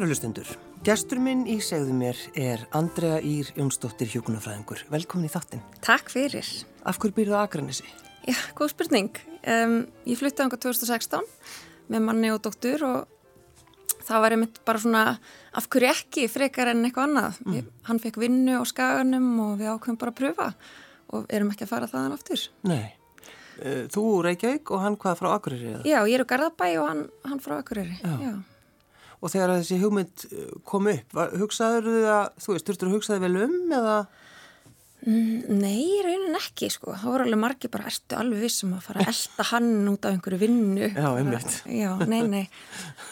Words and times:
Kæru 0.00 0.14
hlustundur, 0.14 0.48
gestur 0.80 1.18
minn 1.20 1.42
í 1.44 1.58
segðu 1.60 1.92
mér 1.92 2.16
er 2.32 2.62
Andrea 2.72 3.18
Ír 3.20 3.50
Jónsdóttir 3.52 4.08
Hjókunarfræðingur. 4.08 4.86
Velkomin 4.88 5.28
í 5.28 5.32
þáttinn. 5.34 5.60
Takk 5.84 6.08
fyrir. 6.08 6.46
Af 6.88 6.96
hverju 7.02 7.18
byrjuðu 7.18 7.36
að 7.36 7.42
Akranissi? 7.44 7.90
Já, 8.24 8.38
góð 8.56 8.70
spurning. 8.72 9.18
Um, 9.44 9.74
ég 10.08 10.16
flutti 10.16 10.40
ánga 10.40 10.56
2016 10.56 11.26
með 11.92 12.06
manni 12.06 12.30
og 12.32 12.40
dóttur 12.46 12.80
og 12.88 13.98
það 14.06 14.24
var 14.24 14.34
einmitt 14.38 14.56
bara 14.64 14.80
svona 14.80 15.02
af 15.60 15.68
hverju 15.68 15.90
ekki 15.90 16.24
frekar 16.32 16.70
en 16.72 16.80
eitthvað 16.88 17.10
annað. 17.10 17.42
Mm. 17.44 17.58
Ég, 17.58 17.66
hann 17.90 18.00
fekk 18.00 18.16
vinnu 18.22 18.54
á 18.56 18.64
skaganum 18.70 19.26
og 19.50 19.58
við 19.60 19.68
ákveðum 19.74 19.98
bara 20.00 20.14
að 20.14 20.20
pröfa 20.22 20.46
og 21.12 21.26
erum 21.28 21.50
ekki 21.52 21.66
að 21.68 21.74
fara 21.74 21.90
þaðan 21.92 22.14
aftur. 22.16 22.46
Nei. 22.72 22.86
Eh, 23.60 23.84
þú 23.92 24.06
Reykjavík 24.30 24.72
og 24.72 24.80
hann 24.80 24.96
hvað 24.96 25.20
frá 25.20 25.28
Akureyri? 25.34 25.74
Já, 25.84 25.98
ég 26.08 26.16
er 26.16 26.24
á 26.24 26.30
Garðabæ 26.32 26.70
og 26.78 26.88
hann, 26.88 27.04
hann 27.28 27.44
frá 27.44 27.58
Akureyri. 27.58 28.00
Já. 28.00 28.16
Já 28.24 28.32
og 29.20 29.32
þegar 29.32 29.54
þessi 29.58 29.80
hugmynd 29.82 30.26
eh, 30.30 30.48
kom 30.68 30.90
upp, 30.92 31.20
hugsaður 31.40 31.90
þau 31.90 32.10
að, 32.16 32.26
þú 32.40 32.56
veist, 32.56 32.66
þurftur 32.68 32.90
að 32.90 32.98
hugsaði 32.98 33.24
vel 33.26 33.36
um 33.44 33.78
eða? 33.80 34.00
Mm, 35.00 35.56
nei, 35.56 35.96
raunin 36.04 36.36
ekki 36.36 36.66
sko, 36.68 36.92
það 36.92 37.08
voru 37.08 37.24
alveg 37.24 37.40
margi 37.40 37.68
bara, 37.72 37.88
ertu 37.88 38.18
alveg 38.20 38.42
vissum 38.44 38.74
að 38.76 38.82
fara 38.84 39.00
að 39.00 39.08
elda 39.14 39.46
hann 39.48 39.70
út 39.88 40.04
af 40.04 40.12
einhverju 40.12 40.40
vinnu? 40.42 40.90
Já, 40.92 41.06
einmitt. 41.16 41.56
Já, 41.72 41.88
nei, 42.04 42.18
nei, 42.28 42.42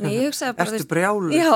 nei, 0.04 0.10
bara... 0.58 0.66
Ertu 0.66 0.88
brjálu? 0.90 1.32
Já, 1.32 1.54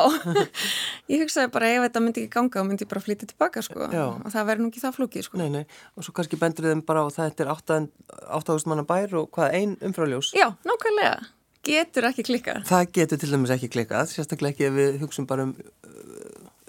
ég 1.12 1.26
hugsaði 1.26 1.52
bara 1.52 1.68
ef 1.74 1.84
þetta 1.84 2.04
myndi 2.06 2.24
ekki 2.24 2.32
ganga, 2.32 2.62
þá 2.64 2.70
myndi 2.70 2.86
ég 2.86 2.92
bara 2.94 3.04
flytja 3.04 3.28
tilbaka 3.34 3.64
sko, 3.66 3.90
Já. 3.92 4.06
og 4.08 4.32
það 4.32 4.48
verður 4.48 4.64
nú 4.64 4.72
ekki 4.72 4.84
það 4.86 4.96
flúkið 5.02 5.28
sko. 5.28 5.42
Nei, 5.42 5.50
nei, 5.52 5.62
og 5.92 6.08
svo 6.08 6.16
kannski 6.16 6.40
bendur 6.40 6.70
þeim 6.70 6.84
bara 6.88 7.04
á 7.04 7.08
þetta 7.12 7.44
er 7.44 7.52
8.000 7.52 8.72
manna 8.72 8.88
bær 8.88 9.20
og 9.20 9.28
hvað, 9.36 9.52
ein 9.60 9.76
umfráljós? 9.84 10.32
Já, 10.38 10.48
nákvæmlega 10.64 11.20
getur 11.66 12.08
ekki 12.10 12.26
klikkað. 12.26 12.64
Það 12.68 12.88
getur 12.98 13.22
til 13.22 13.32
dæmis 13.32 13.54
ekki 13.54 13.70
klikkað, 13.72 14.10
sérstaklega 14.12 14.54
ekki 14.54 14.68
ef 14.68 14.78
við 14.78 15.00
hugsun 15.02 15.28
bara 15.30 15.46
um 15.48 15.54
uh, 15.56 16.02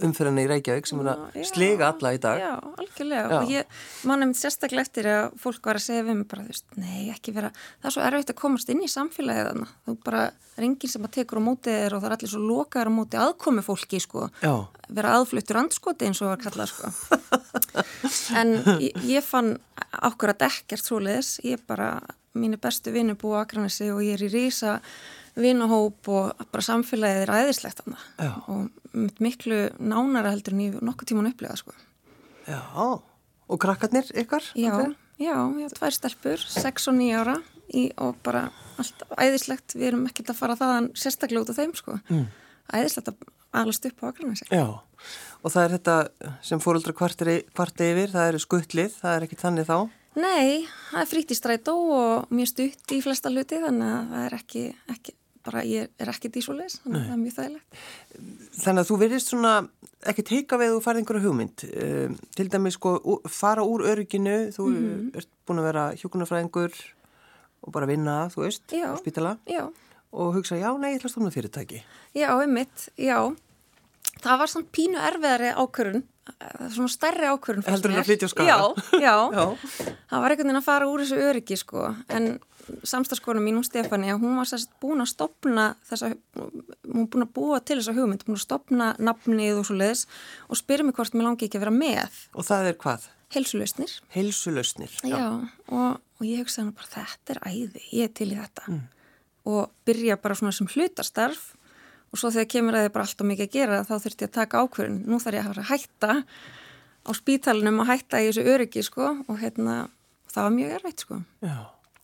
umfyrirna 0.03 0.43
í 0.43 0.47
Reykjavík 0.49 0.87
sem 0.89 1.01
er 1.03 1.09
að 1.13 1.39
slega 1.47 1.89
alla 1.91 2.11
í 2.15 2.19
dag. 2.21 2.39
Já, 2.41 2.53
algjörlega. 2.81 3.25
Já. 3.29 3.35
Og 3.37 3.51
ég 3.53 3.81
mannum 4.09 4.31
sérstaklega 4.37 4.85
eftir 4.87 5.09
að 5.11 5.35
fólk 5.41 5.69
var 5.69 5.79
að 5.79 5.85
segja 5.85 6.05
við 6.07 6.17
mig 6.19 6.29
bara, 6.31 6.45
þú 6.45 6.53
veist, 6.55 6.65
nei, 6.79 7.03
ekki 7.13 7.33
vera, 7.35 7.51
það 7.81 7.89
er 7.89 7.95
svo 7.95 8.05
erfitt 8.07 8.33
að 8.33 8.39
komast 8.41 8.71
inn 8.73 8.81
í 8.83 8.89
samfélagið 8.91 9.49
þannig. 9.49 9.75
Þú 9.85 9.95
bara, 10.07 10.23
ringin 10.63 10.93
sem 10.93 11.05
að 11.07 11.13
tekur 11.19 11.41
á 11.41 11.47
mótið 11.47 11.77
er 11.77 11.95
og 11.95 12.01
það 12.01 12.09
er 12.09 12.17
allir 12.17 12.33
svo 12.33 12.41
lokaður 12.47 12.91
á 12.91 12.97
mótið 12.97 13.23
aðkomi 13.27 13.65
fólki, 13.65 14.01
sko. 14.03 14.25
Já. 14.41 14.53
Vera 14.89 15.13
aðfluttur 15.19 15.61
andskoti 15.61 16.09
eins 16.09 16.23
og 16.23 16.33
var 16.33 16.41
kallað, 16.41 16.73
sko. 16.73 16.91
en 18.41 18.57
ég, 18.83 18.99
ég 19.13 19.25
fann 19.25 19.55
ákveð 19.93 20.35
að 20.35 20.49
ekkert 20.49 20.85
svo 20.89 20.99
leiðis, 21.03 21.37
ég 21.45 21.61
bara 21.69 21.95
mínu 22.37 22.59
bestu 22.61 22.93
vinnu 22.93 23.15
búið 23.19 23.37
á 23.37 23.43
Akranesi 23.43 23.89
og 23.93 24.01
ég 24.05 24.17
er 24.17 24.25
í 24.25 24.31
rísa 24.33 24.79
vinuhóp 25.39 26.09
og 26.13 26.43
bara 26.51 26.65
samfélagið 26.65 27.23
er 27.23 27.33
æðislegt 27.33 27.81
og 27.85 28.69
miklu 29.23 29.65
nánara 29.79 30.33
heldur 30.33 30.53
en 30.55 30.65
ég 30.67 30.77
nokkuð 30.85 31.09
tíman 31.09 31.29
upplega 31.31 31.57
sko. 31.57 31.73
Já, 32.45 32.59
og 32.83 33.61
krakkarnir 33.61 34.09
ykkar? 34.19 34.45
Já, 34.53 34.73
okay. 34.73 34.93
já, 35.17 35.35
já, 35.63 35.67
tvær 35.77 35.95
stelpur, 35.95 36.45
6 36.53 36.89
og 36.91 36.97
9 36.99 37.17
ára 37.17 37.37
í, 37.73 37.87
og 37.97 38.19
bara 38.25 38.47
allt 38.81 39.05
æðislegt, 39.17 39.77
við 39.77 39.91
erum 39.91 40.05
ekkert 40.09 40.33
að 40.33 40.39
fara 40.41 40.59
þaðan 40.59 40.91
sérstaklega 40.97 41.45
út 41.45 41.53
af 41.53 41.59
þeim 41.61 41.73
sko. 41.77 41.97
Mm. 42.11 42.27
Æðislegt 42.73 43.13
að 43.13 43.25
alast 43.63 43.85
upp 43.89 44.05
á 44.05 44.05
Akranesi. 44.09 44.47
Já, 44.51 44.65
og 45.41 45.53
það 45.53 45.65
er 45.65 45.75
þetta 45.77 45.97
sem 46.45 46.61
fóröldra 46.61 46.95
kvarti 46.97 47.89
yfir, 47.89 48.13
það 48.13 48.29
eru 48.29 48.41
skuttlið, 48.43 48.97
það 49.01 49.17
er 49.17 49.27
ekki 49.27 49.41
þannig 49.41 49.69
þá? 49.69 49.77
Nei, 50.13 50.67
það 50.91 51.01
er 51.01 51.09
frítt 51.09 51.33
í 51.33 51.37
strætó 51.37 51.73
og 51.95 52.33
mjög 52.33 52.49
stutt 52.51 52.93
í 52.93 53.01
flesta 53.01 53.31
hluti 53.33 53.59
þannig 53.63 53.89
að 53.89 54.09
það 54.13 54.25
er 54.27 54.35
ekki, 54.37 54.63
ekki 54.93 55.15
bara 55.43 55.63
ég 55.67 55.91
er 55.99 56.11
ekki 56.11 56.31
dísulegs, 56.31 56.79
þannig 56.83 56.99
að 56.99 57.07
það 57.07 57.13
er 57.15 57.21
mjög 57.21 57.35
þægilegt. 57.37 57.79
Þannig 58.61 58.81
að 58.83 58.89
þú 58.89 58.97
verðist 59.01 59.31
svona 59.31 59.53
ekki 60.11 60.25
teika 60.29 60.59
við 60.61 60.75
og 60.77 60.83
farið 60.85 61.03
einhverju 61.03 61.23
hugmynd 61.25 61.65
um, 61.69 62.17
til 62.37 62.47
dæmis 62.53 62.77
sko 62.77 62.93
fara 63.31 63.65
úr 63.67 63.85
örygginu, 63.91 64.37
þú 64.55 64.67
mm 64.69 64.77
-hmm. 64.77 65.17
ert 65.17 65.31
búin 65.47 65.59
að 65.59 65.67
vera 65.69 65.85
hjókunarfræðingur 65.99 66.73
og 67.63 67.71
bara 67.73 67.85
vinna, 67.85 68.29
þú 68.29 68.45
veist, 68.45 68.63
á 68.71 68.95
spítala 68.99 69.37
já. 69.47 69.71
og 70.11 70.35
hugsa, 70.35 70.55
já, 70.55 70.77
nei, 70.77 70.93
ég 70.93 70.99
ætla 70.99 71.07
að 71.07 71.11
stofna 71.11 71.31
fyrirtæki. 71.31 71.83
Já, 72.15 72.29
einmitt, 72.41 72.89
já. 72.97 73.35
Það 74.21 74.39
var 74.39 74.47
svona 74.47 74.67
pínu 74.71 74.97
erfiðari 74.99 75.51
ákvörun 75.55 76.03
svona 76.71 76.91
stærri 76.91 77.27
ákvörðun 77.27 77.65
heldur 77.67 77.91
en 77.91 77.99
að 77.99 78.07
flytja 78.07 78.27
á 78.27 78.31
skala 78.31 78.49
já, 78.49 78.59
já, 79.01 79.15
já, 79.37 79.45
það 80.09 80.23
var 80.23 80.33
einhvern 80.33 80.49
veginn 80.49 80.59
að 80.59 80.67
fara 80.67 80.89
úr 80.89 81.03
þessu 81.03 81.19
öryggi 81.19 81.57
sko, 81.59 81.87
en 82.15 82.27
samstagskonum 82.87 83.43
mín 83.43 83.59
og 83.59 83.65
Stefani, 83.67 84.13
hún 84.15 84.37
var 84.39 84.47
sérst 84.47 84.71
búin 84.81 85.03
að 85.03 85.11
stopna 85.11 85.65
þessa, 85.89 86.13
hún 86.37 87.09
búin 87.11 87.25
að 87.25 87.33
búa 87.35 87.59
til 87.59 87.79
þessa 87.81 87.95
hugmynd, 87.97 88.23
búin 88.27 88.39
að 88.39 88.45
stopna 88.45 88.93
nafnið 89.03 89.59
og 89.59 89.67
svo 89.67 89.75
leiðis 89.79 90.05
og 90.47 90.59
spyrja 90.61 90.87
mig 90.87 90.95
hvort 90.95 91.17
mér 91.17 91.27
langi 91.27 91.49
ekki 91.49 91.59
að 91.59 91.65
vera 91.65 91.75
með 91.75 92.21
og 92.31 92.47
það 92.47 92.71
er 92.71 92.79
hvað? 92.85 93.09
Heilsulösnir 93.33 93.97
Heilsulösnir, 94.13 94.95
já, 95.03 95.17
já 95.17 95.27
og, 95.73 95.99
og 95.99 96.27
ég 96.29 96.43
hugsaði 96.43 96.67
hann 96.67 96.75
bara 96.77 96.91
þetta 96.93 97.35
er 97.35 97.41
æði, 97.49 97.83
ég 97.89 98.07
er 98.07 98.15
til 98.15 98.29
í 98.31 98.39
þetta. 98.39 98.67
Mm. 98.69 98.83
og 99.51 99.75
byrja 99.83 100.19
bara 100.23 100.39
svona 100.39 100.55
sem 100.55 100.69
hlutastarf 100.71 101.49
og 102.13 102.21
svo 102.21 102.29
þegar 102.29 102.49
kemur 102.53 102.77
að 102.77 102.85
þið 102.85 102.91
bara 102.93 103.07
alltaf 103.07 103.27
mikið 103.29 103.47
að 103.47 103.55
gera 103.55 103.79
þá 103.87 103.93
þurft 103.95 104.21
ég 104.21 104.29
að 104.29 104.35
taka 104.37 104.61
ákverðin, 104.61 104.99
nú 105.09 105.17
þarf 105.21 105.37
ég 105.37 105.41
að 105.41 105.49
fara 105.49 105.63
að 105.63 105.71
hætta 105.71 106.17
á 107.03 107.11
spítalunum 107.17 107.81
og 107.81 107.89
hætta 107.89 108.21
í 108.21 108.27
þessu 108.29 108.43
öryggi 108.53 108.83
sko 108.85 109.07
og 109.25 109.39
hérna 109.41 109.77
það 110.29 110.45
var 110.45 110.53
mjög 110.57 110.75
erfitt 110.77 111.05
sko. 111.05 111.17
Já. 111.41 111.57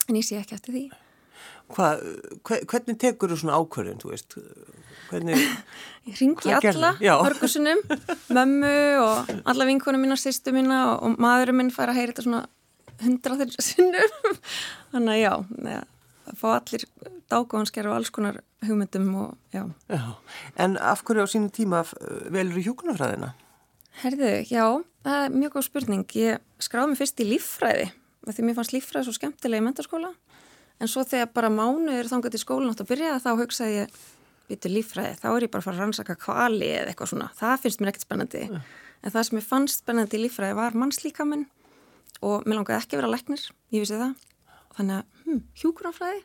en 0.09 0.17
ég 0.17 0.25
sé 0.25 0.39
ekki 0.39 0.57
eftir 0.57 0.75
því. 0.75 0.83
Hva, 1.69 1.91
Hvernig 2.49 2.97
tekur 2.97 3.29
þú 3.29 3.37
svona 3.43 3.59
ákverðin, 3.61 3.99
þú 4.01 4.09
veist? 4.09 4.37
Hvernig, 5.11 5.43
ég 6.09 6.17
ringi 6.17 6.55
alla, 6.57 6.95
hörgusunum 6.97 7.83
mömmu 8.33 8.73
og 9.03 9.29
alla 9.53 9.69
vinkunum 9.69 10.01
mína, 10.01 10.17
sýstu 10.17 10.53
mína 10.55 10.81
og, 10.95 11.05
og 11.05 11.21
maðurinn 11.21 11.61
minn 11.61 11.71
fær 11.73 11.93
að 11.93 12.01
heyra 12.01 12.15
þetta 12.15 12.25
svona 12.25 12.43
hundraður 13.05 13.53
sinnum. 13.61 14.17
Þannig 14.91 15.13
að 15.13 15.21
já, 15.21 15.33
neða 15.69 15.85
fá 16.37 16.47
allir 16.55 16.85
dágóðansker 17.31 17.89
og 17.89 17.97
alls 17.97 18.11
konar 18.13 18.41
hugmyndum 18.65 19.09
og 19.15 19.37
já. 19.53 19.63
já. 19.89 20.01
En 20.57 20.77
af 20.77 21.03
hverju 21.03 21.25
á 21.25 21.27
sínum 21.29 21.51
tíma 21.53 21.83
velur 22.29 22.57
þú 22.57 22.65
hjókunarfræðina? 22.67 23.33
Herðu, 24.03 24.33
já, 24.47 24.65
það 25.05 25.23
er 25.25 25.35
mjög 25.35 25.55
góð 25.55 25.65
spurning. 25.67 26.05
Ég 26.15 26.43
skráði 26.61 26.91
mig 26.91 27.01
fyrst 27.01 27.23
í 27.23 27.29
líffræði 27.29 27.89
því 28.29 28.45
mér 28.45 28.57
fannst 28.59 28.75
líffræði 28.75 29.07
svo 29.07 29.15
skemmtilega 29.15 29.61
í 29.61 29.65
mentarskóla 29.65 30.11
en 30.79 30.91
svo 30.91 31.03
þegar 31.07 31.31
bara 31.33 31.51
mánuður 31.51 32.09
þangat 32.11 32.37
í 32.37 32.41
skólan 32.41 32.73
átt 32.73 32.83
að 32.83 32.91
byrja 32.91 33.19
þá 33.23 33.29
hugsaði 33.39 33.77
ég 33.79 33.99
bitur 34.49 34.73
líffræði, 34.73 35.17
þá 35.21 35.27
er 35.31 35.45
ég 35.45 35.51
bara 35.53 35.61
að 35.61 35.67
fara 35.67 35.77
að 35.77 35.83
rannsaka 35.83 36.15
kvali 36.17 36.69
eða 36.73 36.91
eitthvað 36.91 37.11
svona. 37.11 37.29
Það 37.37 37.63
finnst 37.63 37.81
mér 37.81 37.91
ekkert 37.91 38.05
spennandi. 38.07 38.43
Ja. 38.49 38.61
En 38.99 39.13
það 39.13 39.25
sem 39.27 39.39
ég 39.39 39.45
fannst 39.45 39.83
spennandi 39.83 40.17
í 40.17 40.23
líffræði 40.23 40.57
var 40.57 40.77
mannslíkaminn 40.79 41.45
og 42.25 42.47
mér 42.47 42.59
langaði 42.59 42.79
ekki 42.79 42.97
að 42.97 43.01
vera 43.03 43.11
læknir, 43.13 43.45
ég 43.75 43.83
vissi 43.83 43.99
það 43.99 44.15
þannig 44.79 45.01
að 45.01 45.27
hm, 45.27 45.43
hjúgrafræði 45.61 46.23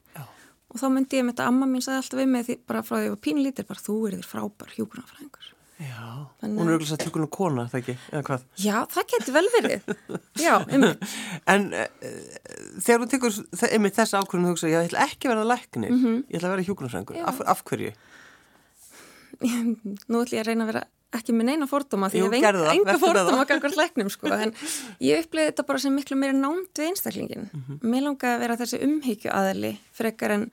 og 0.74 0.80
þá 0.80 0.86
myndi 0.94 1.20
ég 1.20 1.26
með 1.26 1.36
þetta, 1.36 1.50
amma 1.50 1.68
mín 1.70 1.84
sagði 1.84 2.00
alltaf 2.02 2.20
við 2.22 2.32
mig 2.32 2.46
því 2.46 2.56
bara 2.70 2.86
frá 2.86 2.96
því 2.96 3.02
að 3.02 3.06
ég 3.06 3.14
var 3.14 3.24
pínlítir, 3.28 3.68
bara 3.68 3.84
þú 3.84 3.98
er 4.08 4.16
þér 4.16 4.30
frábær 4.30 4.74
hjúgrafræðingur 4.78 5.52
Já, 5.74 6.30
Þannig... 6.38 6.58
hún 6.60 6.68
er 6.68 6.76
auðvitað 6.76 7.02
hjúgrun 7.02 7.26
og 7.26 7.30
kona, 7.34 7.64
það 7.70 7.80
ekki, 7.80 7.94
eða 8.12 8.20
hvað? 8.28 8.42
Já, 8.62 8.74
það 8.94 9.06
getur 9.10 9.34
vel 9.34 9.48
verið. 9.56 9.88
Já, 10.38 10.52
einmitt. 10.62 11.06
En 11.50 11.64
e, 11.74 11.86
þegar 12.78 13.02
þú 13.02 13.08
tekur 13.10 13.38
einmitt 13.68 13.98
þessa 13.98 14.20
ákvörðinu 14.22 14.52
og 14.52 14.54
hugsa, 14.54 14.70
ég 14.70 14.86
ætla 14.86 15.06
ekki 15.08 15.26
að 15.26 15.34
vera 15.34 15.48
læknir. 15.50 15.90
Mm 15.90 16.04
-hmm. 16.04 16.20
ég 16.28 16.38
ætla 16.38 16.48
að 16.48 16.54
vera 16.54 16.66
hjúgrunafræðingur, 16.68 17.18
af, 17.26 17.40
af 17.54 17.64
hverju? 17.66 17.90
Nú 19.42 20.22
ætla 20.22 20.38
ég 20.38 20.44
að 20.44 20.48
reyna 20.52 20.64
að 20.64 20.70
vera 20.72 20.84
ekki 21.18 21.34
með 21.36 21.50
neina 21.50 21.68
fordóma 21.70 22.10
því 22.12 22.22
Jú, 22.22 22.30
ég 22.34 22.46
hef 22.46 22.70
enga 22.74 22.96
fordóma 23.02 23.44
gangar 23.48 23.76
læknum 23.78 24.10
sko 24.12 24.32
en 24.34 24.54
ég 25.08 25.24
upplýði 25.24 25.50
þetta 25.50 25.66
bara 25.68 25.82
sem 25.82 25.94
miklu 25.94 26.18
meira 26.20 26.36
námt 26.36 26.72
við 26.78 26.90
einstaklingin 26.92 27.46
mm 27.50 27.60
-hmm. 27.60 27.82
mér 27.82 28.06
langaði 28.08 28.34
að 28.34 28.42
vera 28.44 28.58
þessi 28.62 28.82
umhyggju 28.86 29.30
aðli 29.34 29.76
frekar 29.92 30.36
en 30.38 30.50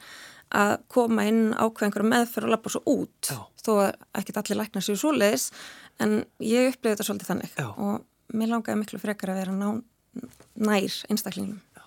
að 0.51 0.73
koma 0.91 1.25
inn 1.29 1.53
ákveð 1.55 2.01
meðferð 2.03 2.49
og 2.49 2.53
lappa 2.53 2.71
svo 2.71 2.81
út 2.91 3.31
Já. 3.31 3.39
þó 3.63 3.71
að 3.87 3.91
ekkert 4.19 4.41
allir 4.41 4.59
lækna 4.59 4.83
sér 4.83 4.99
svo 4.99 5.11
leiðis 5.15 5.51
en 5.99 6.25
ég 6.39 6.73
upplýði 6.73 6.95
þetta 6.95 7.07
svolítið 7.07 7.29
þannig. 7.31 7.53
Já. 7.55 7.67
og 7.77 8.35
mér 8.35 8.51
langaði 8.51 8.81
miklu 8.81 8.99
frekar 8.99 9.31
að 9.31 9.41
vera 9.41 9.55
ná, 9.55 9.81
nær 10.55 10.97
einstaklingum 11.09 11.61
Já, 11.75 11.83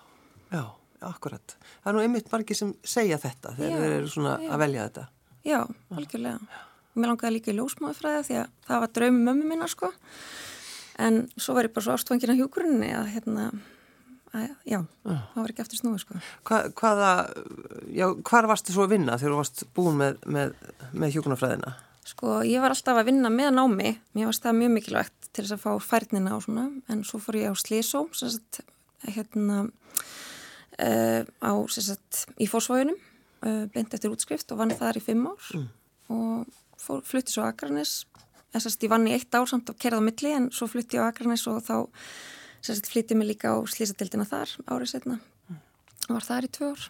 Já 1.01 1.07
akkurat. 1.11 1.57
Það 1.83 1.91
er 1.91 1.97
nú 1.97 2.05
einmitt 2.05 2.31
margir 2.31 2.57
sem 2.57 2.73
segja 2.81 3.19
þetta 3.21 3.53
þegar 3.57 3.83
þeir 3.83 3.97
eru 3.99 4.09
svona 4.09 4.37
að 4.49 4.61
velja 4.63 4.87
þetta. 4.87 5.07
Já, 5.45 5.59
algjörlega 5.93 6.39
mér 6.95 7.11
langaði 7.11 7.37
líka 7.37 7.53
í 7.53 7.57
ljósmáðufræði 7.59 8.25
því 8.27 8.41
að 8.41 8.51
það 8.67 8.83
var 8.83 8.93
draumi 8.97 9.23
mömmu 9.27 9.47
minna 9.51 9.69
sko 9.71 9.91
en 11.05 11.23
svo 11.35 11.55
var 11.57 11.67
ég 11.67 11.73
bara 11.75 11.87
svo 11.87 11.95
ástfangin 11.95 12.31
á 12.31 12.39
hjúkurunni 12.39 12.91
að 12.95 13.09
hérna 13.15 13.47
að, 14.35 14.51
já, 14.67 14.79
uh. 14.81 15.23
það 15.33 15.41
var 15.41 15.53
ekki 15.53 15.65
eftir 15.65 15.81
snúi 15.81 16.01
sko 16.01 16.19
Hva, 16.47 16.61
Hvaða, 16.75 17.11
já, 17.95 18.07
hvar 18.27 18.49
varstu 18.51 18.75
svo 18.75 18.85
að 18.87 18.95
vinna 18.95 19.17
þegar 19.19 19.35
þú 19.35 19.41
varst 19.41 19.65
búin 19.75 19.99
með, 20.01 20.21
með, 20.37 20.55
með 20.93 21.17
hjúkunarfræðina? 21.17 21.75
Sko, 22.05 22.39
ég 22.45 22.61
var 22.61 22.75
alltaf 22.75 22.99
að 22.99 23.09
vinna 23.09 23.31
með 23.33 23.55
námi 23.57 23.95
mér 24.13 24.29
varst 24.29 24.45
það 24.45 24.59
mjög 24.59 24.75
mikilvægt 24.75 25.29
til 25.31 25.45
þess 25.45 25.55
að 25.57 25.63
fá 25.63 25.87
færnina 25.89 26.35
og 26.35 26.45
svona, 26.45 26.67
en 26.91 27.01
svo 27.07 27.19
fór 27.23 27.39
ég 27.41 27.51
á 27.51 27.55
Slísó 27.57 28.05
hérna 29.05 29.65
uh, 29.65 31.21
á, 31.23 31.51
sem 31.71 31.87
sagt, 31.89 32.25
í 32.41 32.47
fósvægunum 32.49 32.97
uh, 32.97 33.65
beint 33.73 33.93
eftir 33.95 34.13
útskrift 34.13 34.51
og 34.53 34.61
vann 34.61 34.75
þar 34.75 34.99
í 34.99 35.03
fimm 35.03 35.25
ár 35.31 35.49
mm. 35.57 35.67
og 36.15 36.61
fór, 36.85 37.03
flutti 37.05 37.35
svo 37.35 37.45
Akranis 37.49 38.03
þess 38.55 38.71
að 38.71 38.87
ég 38.87 38.93
vann 38.93 39.07
í 39.09 39.15
eitt 39.15 39.35
ár 39.35 39.49
samt 39.49 39.69
og 39.71 39.79
kerði 39.81 39.99
á 39.99 40.07
milli 40.07 40.33
en 40.35 40.49
svo 40.55 40.69
flutti 40.71 40.99
ég 40.99 41.05
á 41.05 41.09
Akranis 41.11 41.45
og 41.51 41.61
þá 41.65 41.75
flytti 42.89 43.17
mig 43.17 43.33
líka 43.33 43.53
á 43.53 43.57
slísadildina 43.69 44.25
þar 44.29 44.53
árið 44.65 44.93
setna 44.95 45.19
og 46.07 46.15
var 46.15 46.25
þar 46.25 46.47
í 46.47 46.51
tvö 46.53 46.71
ár. 46.73 46.87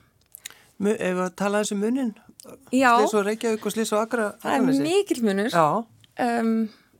Ef 0.95 1.19
að 1.23 1.35
tala 1.39 1.61
þessu 1.63 1.77
um 1.77 1.83
munin? 1.85 2.15
Slís 2.45 3.13
og 3.15 3.23
Reykjavík 3.25 3.63
og 3.65 3.73
Slís 3.73 3.93
og 3.95 4.01
Akra 4.03 4.33
Það 4.41 4.57
er 4.57 4.81
mikil 4.83 5.21
munur. 5.25 5.55
Um, 6.21 6.51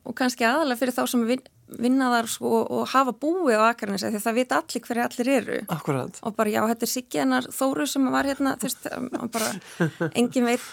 og 0.06 0.16
kannski 0.18 0.46
aðalega 0.46 0.80
fyrir 0.80 0.96
þá 0.96 1.02
sem 1.12 1.22
vin, 1.28 1.44
vinnaðar 1.82 2.28
sko, 2.30 2.50
og 2.64 2.88
hafa 2.92 3.14
búið 3.16 3.60
á 3.60 3.64
Akarnesi 3.68 4.10
því 4.14 4.22
það 4.24 4.38
vita 4.40 4.58
allir 4.60 4.84
hverja 4.86 5.06
allir 5.08 5.30
eru. 5.36 5.60
Akkurat. 5.76 6.20
og 6.22 6.36
bara 6.36 6.52
já, 6.52 6.60
þetta 6.72 6.86
er 6.86 6.92
Siggenar 6.92 7.48
Þóru 7.52 7.86
sem 7.90 8.10
var 8.12 8.28
hérna, 8.28 8.56
þú 8.60 8.68
veist, 8.68 8.90
bara 9.34 10.10
engin 10.20 10.48
veit, 10.50 10.68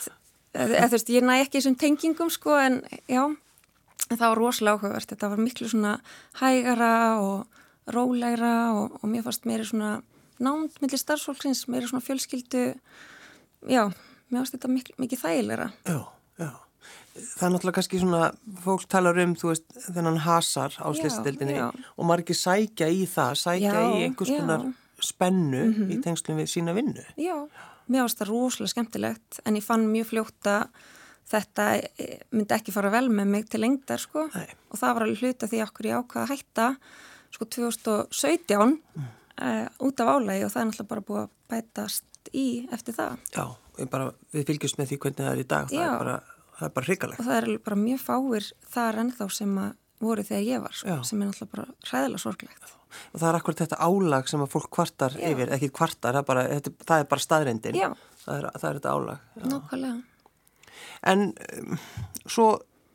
eða 0.53 0.87
þú 0.87 0.95
veist, 0.97 1.11
ég 1.13 1.25
næ 1.25 1.33
ekki 1.41 1.59
þessum 1.59 1.77
tengingum 1.81 2.31
sko 2.33 2.55
en 2.61 2.79
já, 3.09 3.23
það 4.09 4.25
var 4.25 4.39
rosalega 4.39 4.77
áhugavert. 4.77 5.09
Þetta 5.13 5.29
var 5.33 5.41
miklu 5.41 5.69
svona 5.69 5.93
hægara 6.39 6.95
og 7.21 7.93
rólegra 7.93 8.55
og, 8.77 8.99
og 9.01 9.11
mér 9.11 9.25
fannst 9.25 9.47
meiri 9.49 9.67
svona 9.67 9.95
nánd 10.43 10.77
millir 10.81 11.01
starfsfólksins, 11.01 11.65
meiri 11.71 11.89
svona 11.89 12.05
fjölskyldu. 12.05 12.65
Já, 13.71 13.87
mér 14.29 14.41
fannst 14.41 14.57
þetta 14.57 14.71
mikið, 14.75 14.99
mikið 15.03 15.23
þægilegra. 15.23 15.71
Já, 15.87 15.99
já. 16.43 16.51
Það 17.13 17.43
er 17.45 17.51
náttúrulega 17.53 17.77
kannski 17.77 17.99
svona, 18.01 18.21
fólk 18.63 18.87
talar 18.89 19.19
um, 19.21 19.35
þú 19.37 19.51
veist, 19.51 19.67
þennan 19.85 20.23
hasar 20.25 20.73
á 20.81 20.89
slistildinni 20.97 21.59
og 21.61 22.07
margir 22.09 22.37
sækja 22.37 22.87
í 22.89 23.03
það, 23.09 23.37
sækja 23.43 23.75
já, 23.75 23.83
í 23.85 24.07
einhvers 24.07 24.33
konar 24.33 24.65
spennu 25.03 25.61
mm 25.61 25.73
-hmm. 25.73 25.91
í 25.93 26.01
tengslum 26.01 26.39
við 26.41 26.49
sína 26.49 26.73
vinnu. 26.73 27.05
Já, 27.17 27.47
mér 27.87 28.05
finnst 28.05 28.21
það 28.21 28.31
rosalega 28.31 28.73
skemmtilegt 28.73 29.39
en 29.43 29.57
ég 29.59 29.65
fann 29.65 29.87
mjög 29.89 30.11
fljóta 30.11 30.57
þetta 31.29 31.65
e, 31.79 32.07
myndi 32.35 32.55
ekki 32.55 32.73
fara 32.75 32.91
vel 32.93 33.07
með 33.09 33.31
mig 33.31 33.49
til 33.49 33.63
lengdar, 33.63 34.01
sko, 34.01 34.27
Nei. 34.33 34.47
og 34.69 34.79
það 34.79 34.95
var 34.95 35.05
alveg 35.05 35.23
hluta 35.23 35.49
því 35.49 35.61
okkur 35.65 35.89
ég 35.89 36.01
ákvaða 36.01 36.25
að 36.25 36.33
hætta, 36.33 36.67
sko, 37.33 37.47
2017 37.57 38.75
mm. 38.75 39.07
uh, 39.39 39.67
út 39.87 40.03
af 40.03 40.11
álægi 40.13 40.45
og 40.45 40.53
það 40.53 40.61
er 40.61 40.69
náttúrulega 40.69 40.91
bara 40.91 41.05
búið 41.07 41.21
að 41.23 41.31
bætast 41.53 42.33
í 42.35 42.47
eftir 42.75 42.97
það. 42.97 43.23
Já, 43.33 43.45
bara, 43.91 44.11
við 44.35 44.47
fylgjumst 44.51 44.79
með 44.79 44.91
því 44.91 44.99
hvernig 45.05 45.23
það 45.23 45.31
er 45.31 45.43
í 45.43 45.49
dag, 45.55 45.71
það 45.71 45.79
Já. 45.79 45.89
er 45.89 46.03
bara 46.03 46.19
það 46.53 46.67
er 46.67 46.75
bara 46.75 46.89
hrigalegt. 46.89 47.19
Og 47.19 47.27
það 47.27 47.39
er 47.39 47.63
bara 47.65 47.79
mjög 47.79 48.03
fáir 48.03 48.49
þar 48.73 48.99
ennþá 49.03 49.27
sem 49.33 49.55
að 49.63 49.71
voru 50.05 50.25
þegar 50.27 50.43
ég 50.47 50.63
var, 50.63 50.77
sko, 50.77 50.97
sem 51.07 51.21
er 51.21 51.29
náttúrulega 51.29 51.55
bara 51.55 51.67
hræðilega 51.89 52.23
sorglegt. 52.23 52.73
Og 53.13 53.21
það 53.21 53.29
er 53.29 53.37
akkurat 53.39 53.61
þetta 53.63 53.79
álag 53.81 54.27
sem 54.29 54.43
að 54.43 54.51
fólk 54.53 54.69
kvartar 54.77 55.15
Já. 55.17 55.25
yfir, 55.31 55.53
ekki 55.55 55.71
kvartar, 55.73 56.13
það 56.13 56.21
er 56.21 56.27
bara, 56.27 56.43
þetta, 56.51 56.73
það 56.83 57.03
er 57.03 57.07
bara 57.13 57.25
staðrindin. 57.25 57.79
Já. 57.79 57.89
Það 58.23 58.35
er, 58.35 58.49
það 58.59 58.69
er 58.69 58.79
þetta 58.79 58.93
álag. 58.93 59.23
Nákvæmlega. 59.53 59.95
En 61.13 61.25
um, 61.33 61.81
svo 62.29 62.47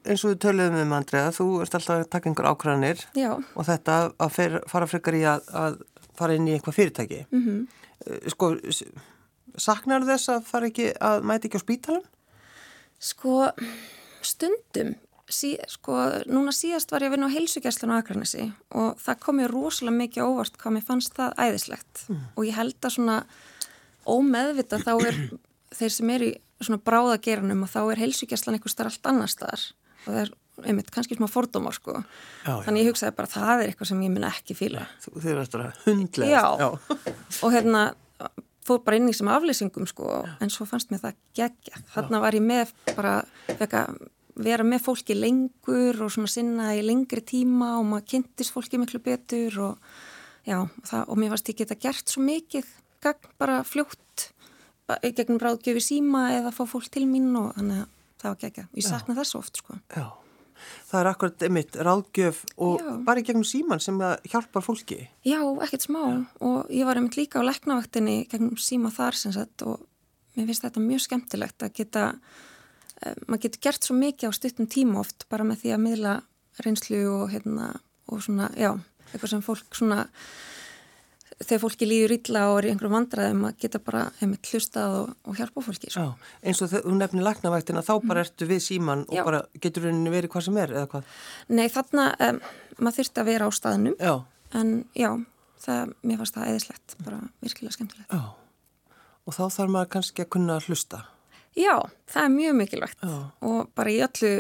eins 0.08 0.25
og 0.25 0.32
við 0.32 0.40
töluðum 0.44 0.78
um 0.84 0.94
Andrea, 0.96 1.32
þú 1.34 1.49
ert 1.64 1.76
alltaf 1.76 1.99
að 1.99 2.08
taka 2.12 2.31
einhver 2.31 2.49
ákvæðanir 2.52 3.02
og 3.28 3.66
þetta 3.69 3.99
að 4.14 4.34
fer, 4.37 4.56
fara 4.70 4.88
frekar 4.88 5.19
í 5.19 5.25
að, 5.28 5.50
að 5.52 5.81
fara 6.19 6.38
inn 6.38 6.49
í 6.49 6.54
einhvað 6.56 6.78
fyrirtæki. 6.78 7.25
Mm 7.32 7.43
-hmm. 7.44 7.66
Sko, 8.32 8.52
saknar 9.58 10.06
þess 10.06 10.32
að 10.32 10.46
fara 10.49 10.70
ekki, 10.70 10.93
að 10.94 11.26
mæti 11.26 11.49
ekki 11.49 11.61
á 11.61 11.66
spítalan? 11.66 12.06
Sko, 12.99 13.50
stundum, 14.22 14.94
sí, 15.32 15.52
sko, 15.70 15.96
núna 16.30 16.52
síðast 16.54 16.92
var 16.92 17.04
ég 17.04 17.10
að 17.10 17.16
vinna 17.16 17.28
á 17.28 17.34
heilsugjæslinu 17.34 17.96
á 17.96 18.00
Akranesi 18.00 18.48
og 18.76 18.98
það 19.02 19.20
kom 19.25 19.38
mér 19.40 19.52
rosalega 19.52 19.96
mikið 19.98 20.28
óvart 20.28 20.58
hvað 20.60 20.76
mér 20.76 20.86
fannst 20.88 21.14
það 21.19 21.36
æðislegt. 21.44 22.02
Mm. 22.08 22.25
og 22.34 22.48
ég 22.48 22.58
held 22.58 22.78
að 22.80 22.94
svona 22.96 23.19
ómeðvita 24.08 24.80
þá 24.82 24.92
er 24.96 25.22
þeir 25.78 25.94
sem 25.94 26.12
er 26.14 26.26
í 26.26 26.32
svona 26.64 26.80
bráðageranum 26.82 27.64
og 27.66 27.72
þá 27.72 27.80
er 27.84 28.02
heilsugjæslan 28.02 28.58
eitthvað 28.58 28.75
starf 28.75 28.96
allt 28.96 29.10
annar 29.12 29.32
staðar. 29.32 29.64
Og 30.06 30.10
það 30.10 30.20
er 30.25 30.34
einmitt 30.66 30.90
kannski 30.90 31.14
smá 31.19 31.28
fordómar 31.30 31.76
sko. 31.76 32.00
Já, 32.42 32.54
þannig 32.66 32.82
ég 32.82 32.90
hugsaði 32.90 33.14
bara 33.20 33.30
það 33.30 33.62
er 33.62 33.70
eitthvað 33.70 33.92
sem 33.92 34.02
ég 34.02 34.14
minna 34.14 34.32
ekki 34.32 34.56
fíla. 34.58 34.88
Þið 35.06 35.30
er 35.34 35.42
eftir 35.44 35.64
að 35.66 35.82
hundlega 35.84 36.44
og 37.44 37.54
hérna 37.54 37.84
fór 38.69 38.82
bara 38.84 38.98
inn 38.98 39.08
í 39.08 39.16
sem 39.16 39.28
aflýsingum 39.32 39.88
sko 39.88 40.22
en 40.42 40.52
svo 40.52 40.66
fannst 40.69 40.92
mér 40.92 41.02
það 41.06 41.19
gegja 41.38 41.82
þarna 41.94 42.20
var 42.25 42.36
ég 42.36 42.44
með 42.44 42.72
bara 42.90 43.14
veka, 43.60 43.86
vera 44.44 44.67
með 44.67 44.85
fólki 44.87 45.17
lengur 45.19 46.02
og 46.05 46.12
svona 46.14 46.31
sinna 46.31 46.70
í 46.76 46.82
lengri 46.85 47.23
tíma 47.26 47.76
og 47.79 47.88
maður 47.90 48.08
kynntist 48.14 48.55
fólki 48.55 48.81
miklu 48.81 49.00
betur 49.05 49.58
og 49.70 49.90
já 50.49 50.58
það, 50.87 51.02
og 51.05 51.19
mér 51.20 51.35
fannst 51.35 51.52
ég 51.52 51.61
geta 51.62 51.79
gert 51.79 52.08
svo 52.08 52.25
mikið 52.25 52.70
bara 53.38 53.61
fljótt 53.67 54.31
gegnum 55.02 55.40
bráðgjöfi 55.40 55.85
síma 55.85 56.29
eða 56.38 56.55
fá 56.55 56.64
fólk 56.67 56.88
til 56.93 57.05
mín 57.11 57.35
og 57.38 57.52
þannig 57.58 57.85
að 57.85 57.93
það 58.19 58.32
var 58.32 58.40
gegja 58.44 58.67
ég 58.73 58.88
sakna 58.88 59.19
þess 59.19 59.38
oft 59.38 59.61
sko 59.61 59.79
Já 59.94 60.08
það 60.88 61.00
er 61.00 61.11
akkurat 61.12 61.44
einmitt 61.46 61.76
ráðgjöf 61.76 62.40
og 62.56 62.82
Já. 62.82 62.90
bara 63.06 63.23
í 63.23 63.26
gegnum 63.26 63.46
síman 63.46 63.82
sem 63.82 63.99
hjálpar 64.31 64.64
fólki. 64.64 65.06
Já, 65.26 65.40
ekkert 65.64 65.87
smá 65.87 66.00
Já. 66.00 66.19
og 66.40 66.73
ég 66.75 66.88
var 66.88 66.99
einmitt 66.99 67.19
líka 67.19 67.43
á 67.43 67.46
leknavaktinni 67.46 68.26
gegnum 68.31 68.58
síma 68.61 68.93
þar 68.94 69.19
sem 69.19 69.35
sagt 69.35 69.64
og 69.67 69.85
mér 70.37 70.49
finnst 70.49 70.67
þetta 70.67 70.85
mjög 70.85 71.05
skemmtilegt 71.06 71.67
að 71.67 71.75
geta 71.81 72.05
maður 73.26 73.42
getur 73.46 73.64
gert 73.68 73.87
svo 73.87 73.96
mikið 73.99 74.30
á 74.30 74.32
stuttum 74.37 74.68
tíma 74.70 75.02
oft 75.02 75.28
bara 75.30 75.46
með 75.46 75.64
því 75.64 75.75
að 75.75 75.82
miðla 75.84 76.14
reynslu 76.64 77.02
og 77.12 77.32
hérna 77.32 77.73
og 78.08 78.23
svona, 78.25 78.49
já, 78.58 78.73
eitthvað 79.12 79.34
sem 79.34 79.44
fólk 79.44 79.76
svona 79.76 80.06
þegar 81.38 81.61
fólki 81.62 81.87
líður 81.87 82.14
illa 82.16 82.44
og 82.50 82.56
er 82.58 82.66
í 82.66 82.70
einhverjum 82.73 82.94
vandraðum 82.96 83.44
að 83.46 83.58
geta 83.62 83.80
bara 83.82 84.06
heimilt 84.18 84.49
hlustað 84.50 84.96
og, 84.99 85.11
og 85.28 85.38
hjálpa 85.38 85.62
fólki. 85.62 85.90
Svo. 85.94 86.06
Já, 86.08 86.30
eins 86.50 86.62
og 86.64 86.73
þú 86.73 86.94
nefnir 86.99 87.26
lagnavægtina, 87.26 87.84
þá 87.87 87.92
bara 87.94 88.25
mm. 88.25 88.26
ertu 88.26 88.49
við 88.49 88.62
síman 88.64 89.04
og 89.06 89.18
Já. 89.20 89.23
bara 89.28 89.42
getur 89.62 89.87
henni 89.87 90.12
verið 90.12 90.32
hvað 90.34 90.46
sem 90.49 90.58
er 90.64 90.75
eða 90.75 90.88
hvað? 90.94 91.12
Nei, 91.54 91.66
þarna 91.75 92.08
um, 92.26 92.40
maður 92.80 92.99
þurfti 92.99 93.23
að 93.23 93.30
vera 93.30 93.46
á 93.46 93.50
staðnum 93.54 93.94
já. 94.02 94.14
en 94.58 94.75
já, 94.99 95.11
það, 95.62 95.94
mér 96.02 96.20
fannst 96.23 96.38
það 96.40 96.50
eðislegt, 96.54 96.99
bara 97.06 97.20
virkilega 97.44 97.76
skemmtilegt. 97.76 98.18
Já, 98.18 98.99
og 99.28 99.38
þá 99.38 99.44
þarf 99.46 99.75
maður 99.76 99.94
kannski 99.94 100.26
að 100.26 100.32
kunna 100.34 100.58
hlusta. 100.66 101.04
Já, 101.58 101.74
það 102.10 102.24
er 102.24 102.32
mjög 102.36 102.56
mikilvægt 102.60 103.02
já. 103.02 103.18
og 103.50 103.70
bara 103.76 103.92
í 103.92 104.00
öllu 104.06 104.32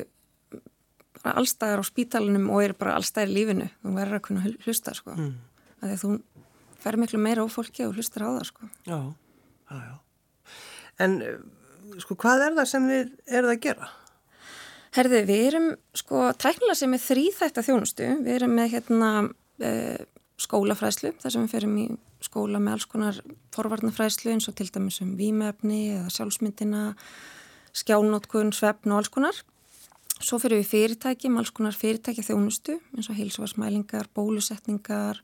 bara 1.18 1.34
allstæðar 1.40 1.82
á 1.82 1.84
spítalunum 1.86 2.50
og 2.54 2.62
er 2.62 2.74
bara 2.78 2.96
allstæðar 2.98 3.32
í 3.32 3.36
lífinu, 3.36 3.68
þú 3.82 3.94
verður 3.96 4.18
að 4.18 4.26
kunna 4.28 4.52
hlusta 4.64 4.94
sko, 4.94 5.14
mm. 5.18 5.32
að 5.82 5.94
þú 6.02 6.10
fer 6.82 6.98
miklu 7.00 7.20
meira 7.22 7.42
á 7.42 7.48
fólki 7.50 7.86
og 7.86 7.96
hlustar 7.98 8.26
á 8.26 8.30
það 8.38 8.44
sko. 8.52 8.68
Já, 8.86 8.98
já, 9.72 9.78
já. 9.88 9.96
En 11.02 11.16
eh, 11.22 11.40
sko 12.02 12.16
hvað 12.18 12.44
er 12.46 12.58
það 12.58 12.70
sem 12.70 12.86
við 12.90 13.10
erum 13.26 13.54
að 13.54 13.64
gera? 13.66 13.90
Herði, 14.98 15.24
við 15.28 15.42
erum 15.50 15.68
sko 15.96 16.28
tæknilega 16.38 16.78
sem 16.78 16.94
er 16.96 17.02
þrýþægt 17.02 17.60
að 17.60 17.68
þjónustu. 17.68 18.06
Við 18.24 18.38
erum 18.38 18.54
með 18.56 18.70
hérna 18.76 19.10
skólafræðslu, 20.38 21.12
þar 21.18 21.34
sem 21.34 21.44
við 21.44 21.54
ferum 21.56 21.76
í 21.82 21.86
skóla 22.22 22.60
með 22.62 22.76
alls 22.76 22.86
konar 22.90 23.20
forvarnafræðslu 23.54 24.32
eins 24.34 24.48
og 24.50 24.56
til 24.58 24.68
dæmis 24.74 25.00
um 25.02 25.16
výmefni 25.18 25.80
eða 25.96 26.12
sjálfsmyndina, 26.14 26.82
skjálnótkun, 27.78 28.52
svefn 28.54 28.94
og 28.94 29.02
alls 29.02 29.12
konar. 29.14 29.40
Svo 30.18 30.40
fyrir 30.42 30.62
við 30.62 30.70
fyrirtæki 30.72 31.30
með 31.30 31.44
alls 31.44 31.52
konar 31.54 31.78
fyrirtæki 31.78 32.24
þjónustu 32.26 32.78
eins 32.96 33.10
og 33.10 33.18
heilsuvarsmælingar, 33.18 34.10
bólusetningar, 34.14 35.20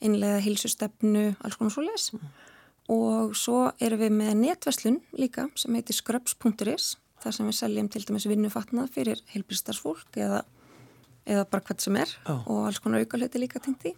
innlega 0.00 0.40
hilsustefnu, 0.44 1.26
alls 1.44 1.58
konar 1.60 1.74
svo 1.74 1.84
les 1.84 2.08
mm. 2.14 2.30
og 2.96 3.36
svo 3.36 3.66
erum 3.80 4.00
við 4.04 4.16
með 4.16 4.32
netverslun 4.44 5.00
líka 5.16 5.48
sem 5.60 5.76
heitir 5.76 5.96
skröps.is 5.96 6.94
þar 7.20 7.36
sem 7.36 7.48
við 7.48 7.58
seljum 7.58 7.90
til 7.92 8.04
dæmis 8.08 8.28
vinnufatnað 8.28 8.92
fyrir 8.94 9.20
heilbristarsfólk 9.34 10.16
eða, 10.20 10.42
eða 11.28 11.44
bara 11.52 11.66
hvað 11.68 11.84
sem 11.84 12.00
er 12.00 12.14
oh. 12.24 12.44
og 12.48 12.68
alls 12.70 12.80
konar 12.80 13.04
aukalöti 13.04 13.42
líka 13.42 13.60
tengt 13.60 13.84
því. 13.84 13.94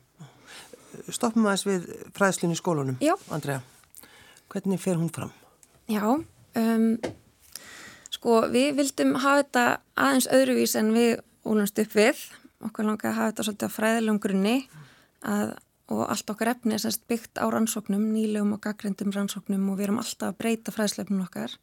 Stoppum 1.08 1.46
aðeins 1.46 1.66
við 1.66 1.88
fræðslun 2.16 2.54
í 2.54 2.58
skólunum, 2.58 3.00
Já. 3.02 3.14
Andrea. 3.30 3.62
Hvernig 4.52 4.80
fer 4.82 5.00
hún 5.00 5.10
fram? 5.12 5.32
Já, 5.90 6.04
um, 6.04 6.86
sko 8.12 8.42
við 8.52 8.76
vildum 8.78 9.16
hafa 9.16 9.42
þetta 9.42 9.66
aðeins 9.96 10.30
öðruvís 10.32 10.76
en 10.78 10.94
við 10.96 11.12
ólumst 11.48 11.80
upp 11.82 11.96
við. 11.96 12.24
Okkur 12.62 12.86
langar 12.86 13.10
að 13.10 13.18
hafa 13.18 13.32
þetta 13.32 13.46
svolítið 13.48 13.72
á 13.72 13.76
fræðilegum 13.76 14.22
grunni 14.22 14.56
að 15.22 15.54
og 15.92 16.02
allt 16.08 16.30
okkar 16.32 16.52
efni 16.54 16.76
er 16.76 16.82
semst 16.82 17.04
byggt 17.10 17.40
á 17.42 17.46
rannsóknum, 17.52 18.04
nýlegum 18.14 18.54
og 18.56 18.62
gaggrindum 18.64 19.12
rannsóknum 19.14 19.64
og 19.70 19.78
við 19.78 19.88
erum 19.88 20.00
alltaf 20.02 20.30
að 20.30 20.38
breyta 20.40 20.74
fræðslefnum 20.74 21.24
okkar 21.26 21.56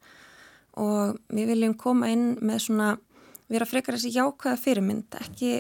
og 0.79 1.17
við 1.33 1.49
viljum 1.53 1.75
koma 1.79 2.11
inn 2.13 2.35
með 2.45 2.61
svona, 2.67 2.89
vera 3.49 3.67
frekar 3.67 3.97
þessi 3.97 4.13
jákvæða 4.15 4.61
fyrirmynd, 4.61 5.17
ekki 5.23 5.53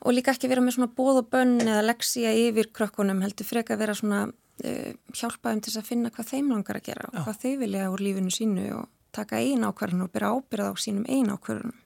og 0.00 0.16
líka 0.16 0.34
ekki 0.34 0.50
vera 0.50 0.62
með 0.64 0.78
svona 0.78 0.92
bóð 0.96 1.22
og 1.22 1.28
bönn 1.32 1.58
eða 1.64 1.82
leksija 1.84 2.32
yfir 2.46 2.70
krökkunum, 2.76 3.20
heldur 3.24 3.48
frekar 3.48 3.80
vera 3.80 3.96
svona 3.96 4.22
uh, 4.30 4.92
hjálpaðum 5.16 5.60
til 5.66 5.76
að 5.76 5.90
finna 5.90 6.14
hvað 6.14 6.32
þeim 6.32 6.54
langar 6.54 6.80
að 6.80 6.88
gera 6.88 7.10
og 7.10 7.18
Já. 7.18 7.22
hvað 7.26 7.44
þau 7.44 7.52
vilja 7.64 7.90
úr 7.92 8.04
lífinu 8.06 8.34
sínu 8.34 8.66
og 8.78 8.88
taka 9.16 9.42
ein 9.42 9.66
ákvarðan 9.66 10.06
og 10.06 10.12
byrja 10.14 10.32
ábyrða 10.36 10.72
á 10.72 10.74
sínum 10.78 11.06
ein 11.10 11.30
ákvarðan 11.34 11.76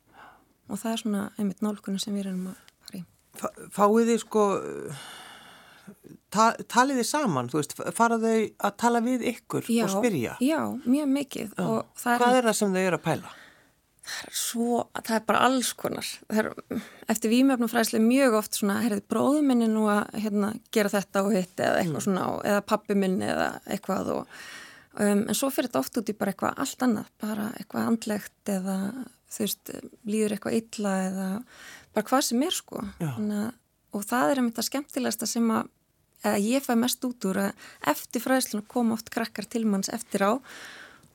og 0.68 0.80
það 0.80 0.92
er 0.92 1.02
svona 1.02 1.26
einmitt 1.38 1.61
nálgunum 1.64 2.00
sem 2.00 2.14
við 2.16 2.26
erum 2.26 2.49
að 2.52 2.73
fara 2.87 3.00
í. 3.00 3.04
Fáið 3.75 4.11
þið 4.12 4.21
sko 4.23 4.44
ta 6.33 6.50
talið 6.71 7.00
þið 7.00 7.09
saman, 7.09 7.49
þú 7.52 7.61
veist, 7.61 7.75
faraðu 7.97 8.30
þau 8.30 8.68
að 8.68 8.76
tala 8.83 9.02
við 9.04 9.25
ykkur 9.35 9.71
já, 9.71 9.85
og 9.87 9.92
spyrja? 9.92 10.37
Já, 10.42 10.61
mjög 10.85 11.11
mikið. 11.18 11.56
Hvað 11.59 12.38
er 12.38 12.49
það 12.49 12.59
sem 12.61 12.76
þau 12.76 12.83
eru 12.85 13.00
að 13.00 13.04
pæla? 13.04 13.35
Það 14.04 14.26
er 14.28 14.37
svo, 14.37 14.80
það 14.99 15.14
er 15.16 15.23
bara 15.30 15.44
alls 15.46 15.70
konar. 15.80 16.08
Er, 16.28 16.50
eftir 17.08 17.32
výmjöfnumfræðslu 17.32 18.00
mjög 18.04 18.37
oft 18.42 18.58
svona, 18.58 18.82
heyrði 18.84 19.04
bróðu 19.08 19.40
minni 19.49 19.68
nú 19.73 19.87
að 19.88 20.18
hérna, 20.20 20.50
gera 20.76 20.92
þetta 20.92 21.23
og 21.25 21.32
hitt 21.32 21.56
eða 21.56 21.80
eitthvað 21.80 21.96
mm. 21.96 22.04
svona, 22.08 22.26
eða 22.52 22.66
pappi 22.68 22.99
minni 23.00 23.30
eða 23.32 23.49
eitthvað 23.64 24.12
og, 24.18 24.37
um, 24.99 25.25
en 25.25 25.38
svo 25.38 25.49
fyrir 25.54 25.70
þetta 25.70 25.82
oft 25.87 26.00
út 26.02 26.12
í 26.12 26.16
bara 26.20 26.34
eitthvað 26.34 26.62
allt 26.66 26.87
annað, 26.88 27.08
bara 27.25 27.49
eitthvað 27.56 27.88
andlegt 27.94 28.54
eða 28.58 28.78
þú 29.34 29.46
veist, 29.46 29.75
líður 30.08 30.37
eitthvað 30.37 30.58
illa 30.61 30.94
eða 31.08 31.30
bara 31.96 32.08
hvað 32.11 32.28
sem 32.28 32.44
er 32.44 32.61
sko. 32.61 32.84
Þannig, 33.00 33.50
og 33.94 34.06
það 34.11 34.30
er 34.30 34.42
einmitt 34.42 34.61
að 34.61 34.68
skemmtilegasta 34.68 35.28
sem 35.30 35.50
að, 35.54 35.68
að 36.28 36.38
ég 36.44 36.64
fæ 36.64 36.73
mest 36.78 37.04
út 37.08 37.28
úr 37.30 37.44
að 37.46 37.68
eftir 37.94 38.25
fræðsluna 38.25 38.68
koma 38.68 38.99
oft 38.99 39.12
krakkar 39.14 39.49
til 39.49 39.64
manns 39.64 39.92
eftir 39.94 40.28
á 40.28 40.32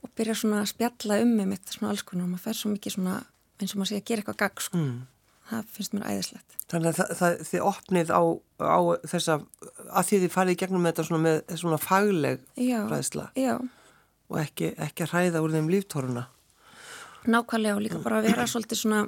og 0.03 0.11
byrja 0.15 0.37
svona 0.41 0.63
að 0.63 0.71
spjalla 0.73 1.19
um 1.23 1.31
með 1.37 1.51
mitt 1.53 1.73
svona 1.73 1.93
alls 1.93 2.05
konar 2.07 2.27
og 2.27 2.33
maður 2.33 2.45
fer 2.47 2.59
svo 2.59 2.71
mikið 2.73 2.95
svona 2.95 3.15
eins 3.59 3.73
og 3.73 3.81
maður 3.81 3.91
sé 3.91 3.99
að 3.99 4.05
gera 4.07 4.23
eitthvað 4.23 4.39
gagg 4.43 4.63
sko. 4.63 4.79
Mm. 4.79 4.99
Það 5.49 5.69
finnst 5.73 5.95
mér 5.95 6.05
æðislegt. 6.05 6.55
Þannig 6.69 6.89
að 6.89 6.97
það, 6.99 7.13
það, 7.19 7.37
þið 7.49 7.63
opnið 7.65 8.11
á, 8.13 8.21
á 8.61 8.79
þessa, 9.09 9.37
að 9.89 10.09
því 10.09 10.19
þið 10.23 10.33
farið 10.35 10.53
í 10.53 10.59
gegnum 10.61 10.85
þetta 10.85 11.05
svona 11.07 11.21
með 11.23 11.53
svona 11.57 11.79
fagleg 11.81 12.43
já, 12.61 12.77
ræðsla. 12.91 13.25
Já. 13.39 13.55
Og 14.29 14.37
ekki, 14.43 14.69
ekki 14.77 15.07
að 15.07 15.15
ræða 15.15 15.41
úr 15.41 15.55
þeim 15.55 15.71
líftóruna. 15.73 16.27
Nákvæmlega 17.25 17.79
og 17.79 17.81
líka 17.83 18.01
bara 18.03 18.21
að 18.21 18.29
vera 18.29 18.45
svolítið 18.47 18.81
svona, 18.83 19.01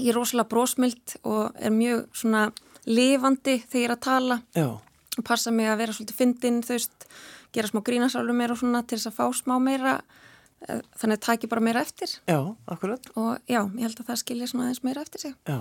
ég 0.00 0.10
er 0.10 0.18
rosalega 0.18 0.50
brósmild 0.50 1.14
og 1.22 1.54
er 1.54 1.72
mjög 1.74 2.02
svona 2.18 2.48
lifandi 2.90 3.60
þegar 3.62 3.84
ég 3.84 3.86
er 3.86 3.94
að 3.94 4.04
tala. 4.08 4.40
Já. 4.58 4.68
Og 5.20 5.26
passa 5.26 5.54
mig 5.54 5.70
að 5.70 5.84
vera 5.84 5.94
svolítið 5.94 6.18
fyndinn, 6.18 6.60
þú 6.66 6.74
veist, 6.74 7.06
gera 7.54 7.70
smá 7.70 7.82
grínasálum 7.86 8.40
meira 8.40 8.56
og 8.56 8.62
svona 8.62 8.84
til 8.84 8.98
þess 8.98 9.10
að 9.10 9.18
fá 9.18 9.26
smá 9.40 9.56
meira 9.62 9.98
eh, 10.68 10.80
þannig 11.00 11.18
að 11.18 11.26
taki 11.26 11.50
bara 11.50 11.66
meira 11.66 11.84
eftir. 11.84 12.16
Já, 12.30 12.40
akkurat. 12.70 13.12
Og 13.16 13.36
já, 13.44 13.60
ég 13.64 13.84
held 13.86 14.00
að 14.00 14.10
það 14.12 14.22
skilja 14.24 14.50
svona 14.50 14.68
aðeins 14.68 14.82
meira 14.86 15.04
eftir 15.04 15.26
sig. 15.26 15.36
Já, 15.50 15.60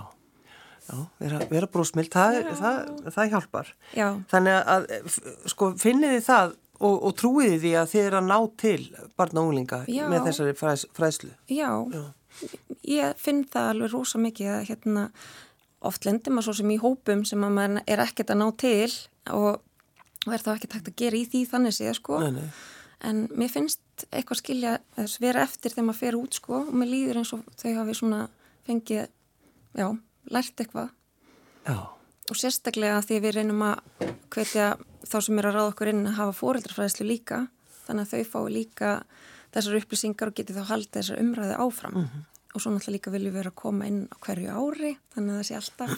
já 0.88 0.98
vera, 1.20 1.44
vera 1.52 1.70
brósmild, 1.74 2.14
það, 2.14 2.42
það, 2.62 2.96
það 3.18 3.36
hjálpar. 3.36 3.76
Já. 3.98 4.08
Þannig 4.32 4.74
að, 4.76 4.90
sko, 5.54 5.74
finniði 5.80 6.24
það 6.26 6.58
og, 6.80 6.96
og 6.96 7.16
trúiði 7.20 7.60
því 7.62 7.74
að 7.80 7.92
þið 7.94 8.06
er 8.06 8.18
að 8.20 8.30
ná 8.30 8.38
til 8.60 8.80
barna 9.20 9.44
og 9.44 9.52
unglinga 9.52 9.82
já. 9.92 10.06
með 10.12 10.30
þessari 10.30 10.56
fræs, 10.58 10.86
fræslu 10.96 11.32
já. 11.52 11.70
já, 11.92 12.04
ég 12.88 13.22
finn 13.22 13.46
það 13.52 13.72
alveg 13.74 13.96
rosa 13.96 14.22
mikið 14.22 14.52
að 14.56 14.68
hérna 14.72 15.08
oft 15.90 16.06
lendir 16.08 16.36
maður 16.36 16.50
svo 16.50 16.60
sem 16.60 16.76
í 16.76 16.80
hópum 16.82 17.26
sem 17.28 17.44
að 17.46 17.56
maður 17.56 17.84
er 17.88 18.04
ekkert 18.04 18.34
að 18.34 18.42
ná 18.42 18.48
til 18.60 18.92
og 19.36 19.60
og 20.28 20.36
er 20.36 20.44
þá 20.44 20.52
ekki 20.56 20.72
takt 20.74 20.92
að 20.92 21.00
gera 21.00 21.20
í 21.20 21.26
því 21.30 21.46
þannig 21.54 21.76
séð 21.76 21.94
sko 22.00 22.20
nei, 22.24 22.32
nei. 22.36 22.50
en 23.08 23.22
mér 23.40 23.54
finnst 23.54 24.06
eitthvað 24.10 24.42
skilja 24.42 24.74
þess 24.98 25.22
vera 25.24 25.46
eftir 25.48 25.74
þegar 25.74 25.88
maður 25.88 26.02
fer 26.02 26.20
út 26.20 26.40
sko 26.40 26.62
og 26.66 26.76
mér 26.76 26.92
líður 26.92 27.22
eins 27.22 27.34
og 27.36 27.46
þau 27.60 27.72
hafi 27.80 27.96
svona 28.00 28.22
fengið, 28.68 29.08
já, 29.80 29.88
lært 30.30 30.62
eitthvað 30.62 30.92
já. 31.66 31.78
og 32.30 32.38
sérstaklega 32.38 33.02
því 33.06 33.22
við 33.26 33.38
reynum 33.40 33.66
að 33.66 34.10
hvetja 34.34 34.74
þá 35.08 35.18
sem 35.26 35.40
er 35.40 35.50
að 35.50 35.58
ráða 35.58 35.72
okkur 35.74 35.94
inn 35.94 36.06
að 36.06 36.20
hafa 36.20 36.38
fóreldrafræðslu 36.40 37.08
líka 37.08 37.46
þannig 37.86 38.06
að 38.06 38.12
þau 38.14 38.34
fái 38.34 38.54
líka 38.54 38.92
þessar 39.54 39.80
upplýsingar 39.80 40.30
og 40.30 40.38
geti 40.38 40.56
þá 40.56 40.64
haldið 40.70 40.98
þessar 41.00 41.22
umræði 41.24 41.56
áfram 41.58 41.96
mm 41.96 42.04
-hmm. 42.06 42.26
og 42.54 42.62
svo 42.62 42.72
náttúrulega 42.74 42.98
líka 42.98 43.14
viljum 43.16 43.34
við 43.34 43.40
vera 43.40 43.54
að 43.54 43.62
koma 43.64 43.88
inn 43.88 44.02
á 44.14 44.16
hverju 44.26 44.50
ári 44.54 44.92
þannig 45.16 45.32
að 45.34 45.40
það 45.40 45.48
sé 45.48 45.56
alltaf 45.56 45.92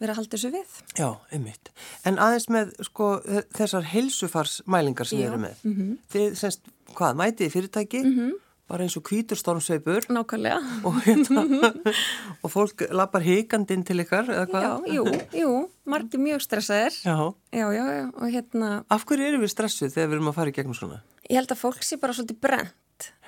vera 0.00 0.14
að 0.14 0.20
halda 0.20 0.36
þessu 0.36 0.50
við. 0.54 0.80
Já, 0.98 1.08
einmitt. 1.34 1.70
En 2.08 2.18
aðeins 2.22 2.48
með 2.52 2.72
sko 2.86 3.12
þessar 3.56 3.86
heilsufarsmælingar 3.92 5.08
sem 5.08 5.22
Já. 5.22 5.28
eru 5.30 5.40
með. 5.42 5.62
Mm 5.64 5.76
-hmm. 5.76 5.94
Þið 6.12 6.36
semst, 6.40 6.68
hvað, 6.94 7.16
mætið 7.20 7.52
fyrirtæki, 7.54 8.02
mm 8.04 8.12
-hmm. 8.16 8.32
bara 8.68 8.84
eins 8.84 8.96
og 8.96 9.04
kvíturstormsveipur. 9.08 10.08
Nákvæmlega. 10.12 10.60
Og, 10.84 10.94
hérna, 11.06 11.72
og 12.42 12.50
fólk 12.50 12.86
lapar 12.90 13.22
híkandinn 13.22 13.84
til 13.84 14.00
ykkar, 14.00 14.28
eða 14.28 14.46
hvað? 14.46 14.62
Já, 14.62 14.94
jú, 14.94 15.04
jú, 15.32 15.70
margir 15.84 16.20
mjög 16.20 16.40
stressaðir. 16.42 16.92
Já. 17.04 17.34
Já, 17.52 17.66
já, 17.72 17.84
já, 17.98 18.06
og 18.14 18.28
hérna... 18.30 18.84
Af 18.90 19.04
hverju 19.04 19.24
eru 19.24 19.38
við 19.40 19.50
stressuð 19.50 19.94
þegar 19.94 20.08
við 20.08 20.14
erum 20.14 20.28
að 20.28 20.34
fara 20.34 20.50
í 20.50 20.52
gegnum 20.52 20.74
svona? 20.74 21.02
Ég 21.30 21.36
held 21.36 21.50
að 21.52 21.58
fólk 21.58 21.82
sé 21.82 21.96
bara 21.96 22.12
svolítið 22.12 22.40
brent. 22.40 22.74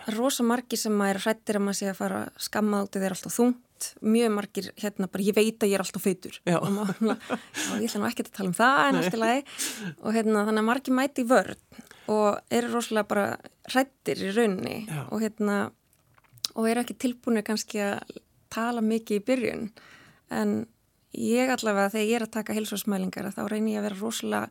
Það 0.05 0.13
er 0.13 0.19
rosa 0.19 0.45
margir 0.47 0.81
sem 0.81 1.01
að 1.03 1.11
er 1.13 1.21
hrættir 1.25 1.59
að 1.59 1.65
maður 1.67 1.79
sé 1.81 1.89
að 1.91 1.99
fara 1.99 2.21
skammað 2.41 2.87
út 2.87 2.99
eða 2.99 3.09
er 3.09 3.17
alltaf 3.17 3.35
þungt. 3.35 3.89
Mjög 4.03 4.33
margir 4.35 4.71
hérna 4.83 5.09
bara 5.11 5.27
ég 5.27 5.37
veit 5.37 5.63
að 5.63 5.71
ég 5.71 5.77
er 5.79 5.85
alltaf 5.85 6.05
feitur. 6.05 6.39
Já. 6.49 6.57
og 6.59 6.71
maður, 6.75 7.13
ég 7.79 7.85
ætla 7.89 8.01
nú 8.03 8.09
ekki 8.09 8.25
að 8.25 8.33
tala 8.39 8.51
um 8.51 8.57
það 8.59 8.81
en 8.85 9.01
allt 9.01 9.19
í 9.19 9.21
lagi. 9.23 9.45
Og 10.01 10.17
hérna 10.17 10.47
þannig 10.49 10.65
að 10.65 10.69
margir 10.71 10.99
mæti 10.99 11.25
í 11.25 11.29
vörð 11.29 11.85
og 12.09 12.57
eru 12.59 12.73
rosalega 12.73 13.11
bara 13.11 13.27
hrættir 13.69 14.25
í 14.25 14.33
raunni 14.33 14.79
já. 14.89 15.03
og 15.13 15.21
hérna 15.21 15.59
og 16.57 16.67
eru 16.71 16.83
ekki 16.83 16.97
tilbúinu 17.05 17.45
kannski 17.47 17.83
að 17.85 18.19
tala 18.53 18.83
mikið 18.83 19.21
í 19.21 19.25
byrjun. 19.29 19.71
En 20.35 20.59
ég 21.19 21.53
allavega 21.53 21.93
þegar 21.95 22.09
ég 22.09 22.19
er 22.19 22.27
að 22.27 22.35
taka 22.37 22.57
hilsvarsmælingar 22.57 23.31
þá 23.37 23.43
reynir 23.49 23.77
ég 23.77 23.83
að 23.83 23.89
vera 23.91 24.01
rosalega 24.01 24.49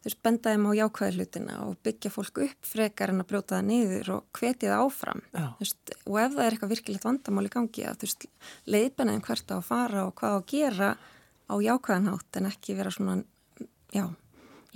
þú 0.00 0.08
veist, 0.08 0.20
benda 0.24 0.54
þeim 0.54 0.66
á 0.68 0.72
jákvæði 0.78 1.18
hlutina 1.18 1.58
og 1.66 1.78
byggja 1.84 2.12
fólk 2.14 2.42
upp 2.46 2.68
frekar 2.72 3.12
en 3.12 3.22
að 3.22 3.30
brjóta 3.32 3.58
það 3.58 3.66
niður 3.68 4.12
og 4.16 4.40
hvetja 4.40 4.72
það 4.72 4.84
áfram 4.86 5.22
veist, 5.60 5.94
og 6.06 6.18
ef 6.22 6.34
það 6.36 6.44
er 6.44 6.56
eitthvað 6.56 6.74
virkilegt 6.74 7.06
vandamál 7.08 7.46
í 7.46 7.52
gangi 7.52 7.86
að 7.86 8.00
þú 8.00 8.08
veist, 8.08 8.28
leiðbenna 8.64 9.16
þeim 9.16 9.24
hvert 9.28 9.52
á 9.52 9.56
að 9.58 9.68
fara 9.68 10.04
og 10.06 10.14
hvað 10.20 10.36
á 10.36 10.38
að 10.38 10.48
gera 10.54 10.90
á 11.50 11.54
jákvæðanhátt 11.66 12.40
en 12.40 12.50
ekki 12.50 12.78
vera 12.78 12.94
svona 12.94 13.16
já, 13.92 14.06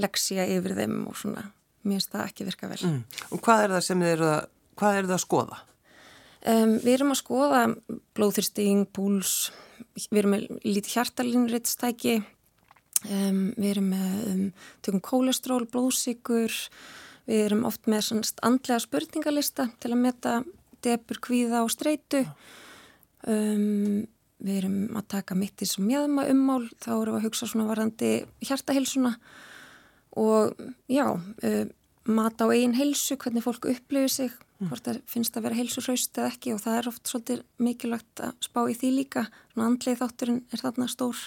leksja 0.03 0.49
yfir 0.57 0.77
þeim 0.77 0.99
og 1.09 1.17
svona, 1.17 1.47
mér 1.85 2.01
finnst 2.01 2.13
það 2.13 2.27
ekki 2.29 2.49
virka 2.51 2.73
vel 2.73 2.83
mm. 2.91 3.01
Og 3.33 3.45
hvað 3.45 3.65
er 3.65 3.77
það 3.77 3.87
sem 3.89 4.05
þið 4.05 4.17
eru 4.17 4.31
að 4.33 4.43
hvað 4.79 4.99
eru 4.99 5.11
það 5.11 5.17
að 5.17 5.25
skoða? 5.25 5.61
Um, 6.45 6.73
við 6.83 6.95
erum 6.99 7.15
að 7.15 7.21
skoða 7.23 7.61
blóðþyrsting, 8.19 8.89
púls 8.93 9.35
við 10.11 10.21
erum 10.21 10.35
með 10.35 10.47
lítið 10.67 10.97
hjartalinritstæki 10.99 12.19
Um, 13.05 13.53
við 13.59 13.71
erum 13.75 13.91
með 13.93 14.13
um, 14.31 14.45
tökum 14.85 15.03
kólestról, 15.05 15.65
blóðsíkur, 15.69 16.55
við 17.29 17.43
erum 17.51 17.67
oft 17.69 17.89
með 17.91 18.13
andlega 18.47 18.81
spurningalista 18.81 19.69
til 19.83 19.93
að 19.93 20.01
meta 20.07 20.35
debur, 20.85 21.21
kvíða 21.25 21.65
og 21.65 21.73
streitu. 21.73 22.25
Um, 23.29 24.07
við 24.45 24.61
erum 24.63 24.99
að 24.99 25.11
taka 25.17 25.37
mittis 25.37 25.77
og 25.79 25.87
mjöðma 25.89 26.27
ummál, 26.33 26.65
þá 26.81 26.91
erum 26.97 27.17
við 27.17 27.21
að 27.21 27.27
hugsa 27.29 27.49
svona 27.49 27.69
varandi 27.69 28.11
hjartahilsuna 28.45 29.15
og 30.21 30.57
já, 30.89 31.07
um, 31.13 31.71
mat 32.05 32.41
á 32.41 32.47
einn 32.53 32.75
hilsu, 32.77 33.17
hvernig 33.21 33.45
fólk 33.45 33.69
upplifir 33.69 34.13
sig, 34.13 34.35
mm. 34.61 34.69
hvort 34.69 34.85
það 34.85 35.01
finnst 35.09 35.37
að 35.37 35.47
vera 35.49 35.59
hilsurhaust 35.61 36.21
eða 36.21 36.33
ekki 36.33 36.53
og 36.55 36.61
það 36.65 36.81
er 36.81 36.91
oft 36.91 37.09
svolítið 37.11 37.45
mikilvægt 37.65 38.25
að 38.27 38.35
spá 38.45 38.61
í 38.69 38.77
því 38.77 38.93
líka. 38.99 39.25
Andlið 39.57 40.01
þátturinn 40.03 40.45
er 40.53 40.65
þarna 40.65 40.89
stór. 40.93 41.25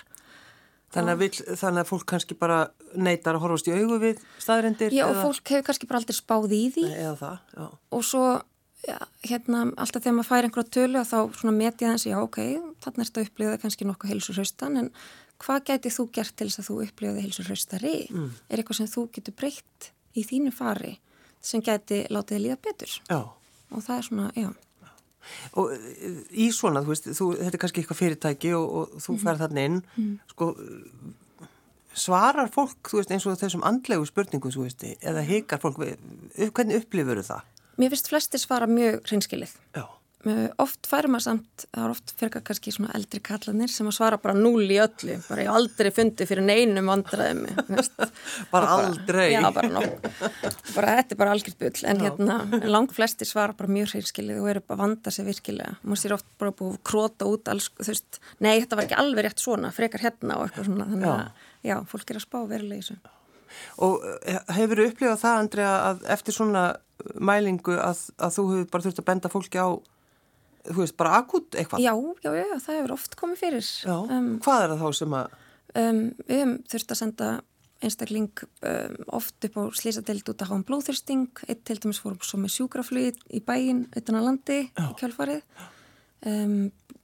Þannig 0.96 1.14
að, 1.14 1.24
vill, 1.24 1.56
þannig 1.60 1.84
að 1.84 1.90
fólk 1.90 2.06
kannski 2.08 2.36
bara 2.40 2.58
neytar 2.96 3.36
að 3.36 3.44
horfast 3.44 3.68
í 3.68 3.74
augu 3.76 3.98
við 4.00 4.22
staðrindir? 4.40 4.94
Já, 4.96 5.04
og 5.10 5.18
fólk 5.20 5.52
hefur 5.52 5.66
kannski 5.68 5.90
bara 5.90 6.00
aldrei 6.00 6.16
spáð 6.16 6.54
í 6.56 6.62
því. 6.78 6.86
Eða 6.96 7.16
það, 7.20 7.42
já. 7.58 7.66
Og 7.98 8.06
svo, 8.08 8.22
já, 8.88 8.98
hérna, 9.28 9.64
alltaf 9.76 10.06
þegar 10.06 10.16
maður 10.16 10.30
fær 10.30 10.48
einhverja 10.48 10.74
tölu 10.78 11.02
þá 11.10 11.18
svona 11.42 11.56
metja 11.58 11.92
þessi, 11.92 12.12
já, 12.14 12.18
ok, 12.24 12.40
þarna 12.86 13.04
er 13.04 13.10
þetta 13.10 13.26
upplifað 13.28 13.60
kannski 13.66 13.90
nokkuð 13.90 14.14
heilsurhaustan, 14.14 14.80
en 14.80 14.92
hvað 15.44 15.66
gæti 15.72 15.92
þú 15.98 16.06
gert 16.16 16.38
til 16.40 16.48
þess 16.48 16.64
að 16.64 16.70
þú 16.70 16.78
upplifaði 16.86 17.26
heilsurhaustari? 17.26 17.98
Mm. 18.14 18.30
Er 18.48 18.64
eitthvað 18.64 18.80
sem 18.80 18.90
þú 18.94 19.04
getur 19.18 19.36
breytt 19.44 19.90
í 20.16 20.24
þínu 20.30 20.56
fari 20.56 20.96
sem 21.44 21.62
gæti 21.62 22.06
látið 22.08 22.46
líða 22.46 22.62
betur? 22.64 22.96
Já. 23.12 23.20
Og 23.76 23.84
það 23.84 24.00
er 24.00 24.08
svona, 24.08 24.30
já 24.40 24.50
og 25.54 25.74
í 26.32 26.50
svona, 26.56 26.84
þú 26.86 26.94
veist, 26.94 27.10
þú, 27.18 27.30
þetta 27.40 27.56
er 27.56 27.64
kannski 27.64 27.84
eitthvað 27.84 28.02
fyrirtæki 28.02 28.54
og, 28.58 28.66
og 28.68 28.98
þú 28.98 29.14
-hmm. 29.14 29.24
fær 29.24 29.42
þarna 29.44 29.66
inn 29.70 29.82
mm 29.96 30.20
sko 30.32 30.56
svarar 31.98 32.50
fólk, 32.54 32.78
þú 32.86 33.00
veist, 33.00 33.12
eins 33.12 33.26
og 33.26 33.40
þessum 33.40 33.64
andlegu 33.66 34.06
spurningum, 34.06 34.52
þú 34.52 34.68
veist, 34.68 34.84
eða 35.02 35.22
heikar 35.26 35.60
fólk 35.60 35.78
hvernig 36.54 36.76
upplifur 36.78 37.24
það? 37.26 37.42
Mér 37.78 37.90
finnst 37.90 38.10
flestir 38.10 38.40
svara 38.40 38.68
mjög 38.68 39.02
hreinskilið 39.02 39.54
Já 39.74 39.97
oft 40.62 40.88
færum 40.90 41.14
maður 41.16 41.26
samt, 41.26 41.64
það 41.72 41.84
er 41.84 41.94
oft 41.94 42.12
fyrir 42.20 42.44
kannski 42.48 42.74
svona 42.74 42.94
eldri 42.98 43.20
kallanir 43.24 43.72
sem 43.72 43.88
að 43.90 43.96
svara 43.98 44.20
bara 44.22 44.36
núl 44.38 44.64
í 44.66 44.78
öllu, 44.82 45.18
bara 45.28 45.44
ég 45.46 45.52
aldrei 45.54 45.90
fundi 45.96 46.28
fyrir 46.30 46.46
neinum 46.46 46.92
vandraðum 46.92 47.44
bara, 47.72 48.08
bara 48.52 48.72
aldrei. 48.78 49.28
Já, 49.34 49.42
bara 49.56 49.72
nokk, 49.72 50.08
bara 50.76 50.96
þetta 51.00 51.16
er 51.16 51.22
bara 51.22 51.36
algjört 51.36 51.60
bull. 51.62 51.84
En 51.92 52.02
já. 52.02 52.08
hérna, 52.08 52.40
langt 52.68 52.96
flesti 52.98 53.28
svara 53.28 53.58
bara 53.58 53.72
mjög 53.72 53.94
hreinskilið 53.94 54.42
og 54.42 54.50
eru 54.54 54.64
bara 54.68 54.84
vanda 54.86 55.14
sig 55.14 55.28
virkilega. 55.28 55.76
Maður 55.84 56.04
sér 56.04 56.18
oft 56.18 56.32
bara 56.42 56.56
búið 56.62 56.80
króta 56.88 57.30
út 57.30 57.52
alls, 57.54 57.70
þú 57.82 57.92
veist, 57.94 58.22
nei 58.44 58.56
þetta 58.56 58.80
var 58.80 58.88
ekki 58.88 59.00
alveg 59.04 59.28
rétt 59.28 59.44
svona 59.44 59.74
frekar 59.76 60.06
hérna 60.08 60.40
og 60.40 60.48
eitthvað 60.48 60.72
svona. 60.72 60.90
Þannig 60.94 61.14
að, 61.14 61.46
já, 61.68 61.78
fólk 61.94 62.12
er 62.12 62.22
að 62.22 62.28
spá 62.28 62.42
þessu. 62.56 62.98
Og 63.82 64.04
eh, 64.28 64.42
hefur 64.58 64.82
þú 64.82 64.90
upplifað 64.92 65.22
það, 65.24 65.40
Andrea, 65.44 65.72
að 65.90 66.04
eftir 66.18 66.36
svona 66.36 66.64
mælingu 67.16 67.78
að, 67.82 68.08
að 68.22 68.36
þú 68.38 68.46
hefur 68.52 68.68
bara 68.74 68.86
þurft 68.88 69.02
að 69.02 69.08
benda 69.08 69.32
fólki 69.32 69.62
á 69.62 69.70
þú 70.70 70.82
veist, 70.84 70.98
bara 71.00 71.18
akut 71.22 71.58
eitthvað? 71.58 71.84
Já, 71.84 71.94
já, 72.24 72.32
já, 72.38 72.56
það 72.64 72.80
hefur 72.80 72.96
oft 72.98 73.20
komið 73.20 73.44
fyrir. 73.44 73.70
Um, 73.92 74.32
hvað 74.44 74.64
er 74.64 74.74
það 74.74 74.82
þá 74.84 75.00
sem 75.00 75.16
að? 75.18 75.38
Um, 75.78 76.02
við 76.24 76.42
hefum 76.42 76.58
þurft 76.74 76.94
að 76.94 77.02
senda 77.02 77.30
einstakling 77.78 78.44
um, 78.66 78.96
oft 79.20 79.48
upp 79.48 79.58
á 79.60 79.64
slísadeild 79.78 80.32
út 80.32 80.42
að 80.42 80.50
hafa 80.50 80.58
um 80.58 80.66
blóðþyrsting, 80.68 81.44
eitt 81.46 81.64
til 81.68 81.78
dæmis 81.84 82.02
fórum 82.02 82.24
svo 82.26 82.40
með 82.42 82.56
sjúkraflug 82.56 83.20
í 83.30 83.42
bæin 83.46 83.86
utan 83.92 84.18
að 84.18 84.30
landi 84.32 84.60
já. 84.66 84.88
í 84.88 84.96
kjálfarið. 84.98 85.44
um, 86.32 86.56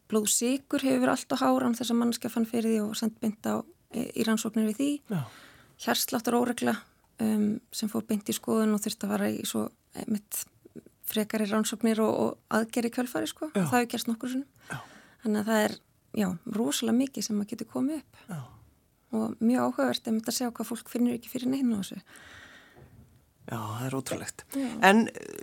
blóðsíkur 0.09 0.85
hefur 0.85 1.03
verið 1.03 1.13
allt 1.13 1.35
á 1.37 1.41
háran 1.43 1.77
þess 1.77 1.93
að 1.93 1.99
mannskja 2.01 2.33
fann 2.33 2.49
fyrir 2.49 2.73
því 2.73 2.81
og 2.87 2.97
sendt 2.97 3.21
beint 3.21 3.45
á 3.45 3.61
í 3.93 4.25
rannsóknir 4.25 4.65
við 4.71 4.79
því 4.79 5.19
hérsláttar 5.85 6.37
óregla 6.37 6.73
um, 7.21 7.59
sem 7.73 7.89
fór 7.89 8.05
beint 8.09 8.29
í 8.29 8.35
skoðun 8.35 8.73
og 8.75 8.81
þurfti 8.81 9.07
að 9.07 9.13
vara 9.13 9.29
í 9.29 9.43
svo 9.45 9.67
mitt 10.09 10.43
frekari 11.13 11.47
rannsóknir 11.49 12.01
og, 12.03 12.13
og 12.23 12.59
aðgeri 12.59 12.91
kjálfari 12.93 13.29
sko, 13.29 13.51
já. 13.53 13.61
það 13.61 13.77
hefur 13.77 13.91
gerst 13.93 14.11
nokkur 14.11 14.33
svona 14.33 14.81
þannig 15.23 15.39
að 15.39 15.49
það 15.51 15.63
er, 15.67 15.77
já, 16.19 16.27
rosalega 16.57 16.99
mikið 16.99 17.27
sem 17.27 17.39
maður 17.39 17.53
getur 17.53 17.71
komið 17.73 18.01
upp 18.01 18.21
já. 18.27 18.39
og 19.13 19.35
mjög 19.39 19.67
áhugavert 19.67 20.07
er 20.07 20.15
myndið 20.15 20.33
að 20.33 20.39
segja 20.39 20.53
hvað 20.57 20.71
fólk 20.73 20.93
finnir 20.93 21.17
ekki 21.19 21.33
fyrir 21.33 21.53
neina 21.53 21.79
á 21.79 21.81
þessu 21.81 22.01
Já, 23.43 23.57
það 23.59 23.85
er 23.85 23.95
ótrúlegt. 23.97 24.43
Já. 24.55 24.67
En 24.87 25.01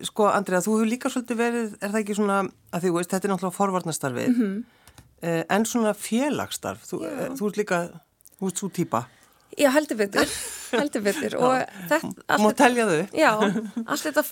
sko, 0.08 0.28
Andrea, 0.32 0.62
þú 0.64 0.78
hefur 0.78 0.88
líka 0.88 1.10
svolítið 1.12 1.40
verið, 1.40 1.72
er 1.76 1.90
það 1.92 1.98
ekki 2.00 2.16
svona, 2.16 2.38
að 2.72 2.84
því 2.84 2.92
veist, 2.94 3.10
þetta 3.12 3.28
er 3.28 3.32
náttúrulega 3.34 3.56
forvarnastarfið, 3.58 4.30
mm 4.30 4.38
-hmm. 4.40 5.42
en 5.56 5.66
svona 5.68 5.92
félagsstarf, 5.92 6.86
þú, 6.88 7.00
þú 7.36 7.50
ert 7.50 7.60
líka, 7.60 7.80
þú 8.38 8.48
ert 8.48 8.62
svo 8.62 8.68
týpa. 8.72 9.02
Já, 9.58 9.68
heldur 9.74 9.96
betur, 10.00 10.32
heldur 10.80 11.02
betur. 11.02 11.36
og 11.36 11.60
þetta... 11.90 12.38
Má 12.40 12.50
telja 12.56 12.88
þau. 12.88 13.04
Já, 13.12 13.30
allt 13.86 14.02
þetta 14.08 14.22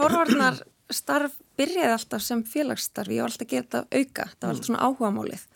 forvarnarstarf 0.88 1.38
byrjaði 1.58 1.92
alltaf 1.92 2.22
sem 2.22 2.42
félagsstarf, 2.44 3.12
ég 3.12 3.20
var 3.20 3.30
alltaf 3.30 3.46
að 3.46 3.50
gera 3.52 3.66
þetta 3.66 3.80
auka, 3.92 4.24
það 4.32 4.46
var 4.46 4.54
alltaf 4.54 4.68
svona 4.68 4.84
áhuga 4.86 5.10
málið 5.12 5.46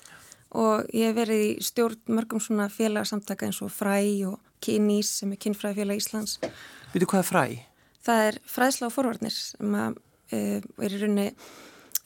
og 0.53 0.91
ég 0.93 1.09
hef 1.09 1.17
verið 1.17 1.43
í 1.47 1.51
stjórn 1.65 2.01
mörgum 2.13 2.41
svona 2.41 2.69
félagsamtaka 2.69 3.47
eins 3.47 3.63
og 3.65 3.73
Fræ 3.73 3.99
og 4.29 4.41
Kynís 4.61 5.09
sem 5.23 5.33
er 5.33 5.41
kynfræðifélag 5.41 5.97
Íslands. 5.97 6.39
Veitu 6.93 7.09
hvað 7.09 7.23
er 7.23 7.29
Fræ? 7.31 7.45
það 8.03 8.25
er 8.29 8.39
fræðsla 8.51 8.91
á 8.91 8.95
forvarnir 8.95 9.35
sem 9.35 9.77
að, 9.79 9.97
e, 10.33 10.41
er 10.61 10.97
í 10.97 11.01
rauninni 11.01 11.29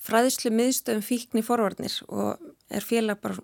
fræðslu 0.06 0.52
miðstöðum 0.54 1.04
fíkni 1.04 1.42
forvarnir 1.44 1.96
og 2.08 2.38
er 2.70 2.84
félag 2.84 3.20
bara, 3.22 3.40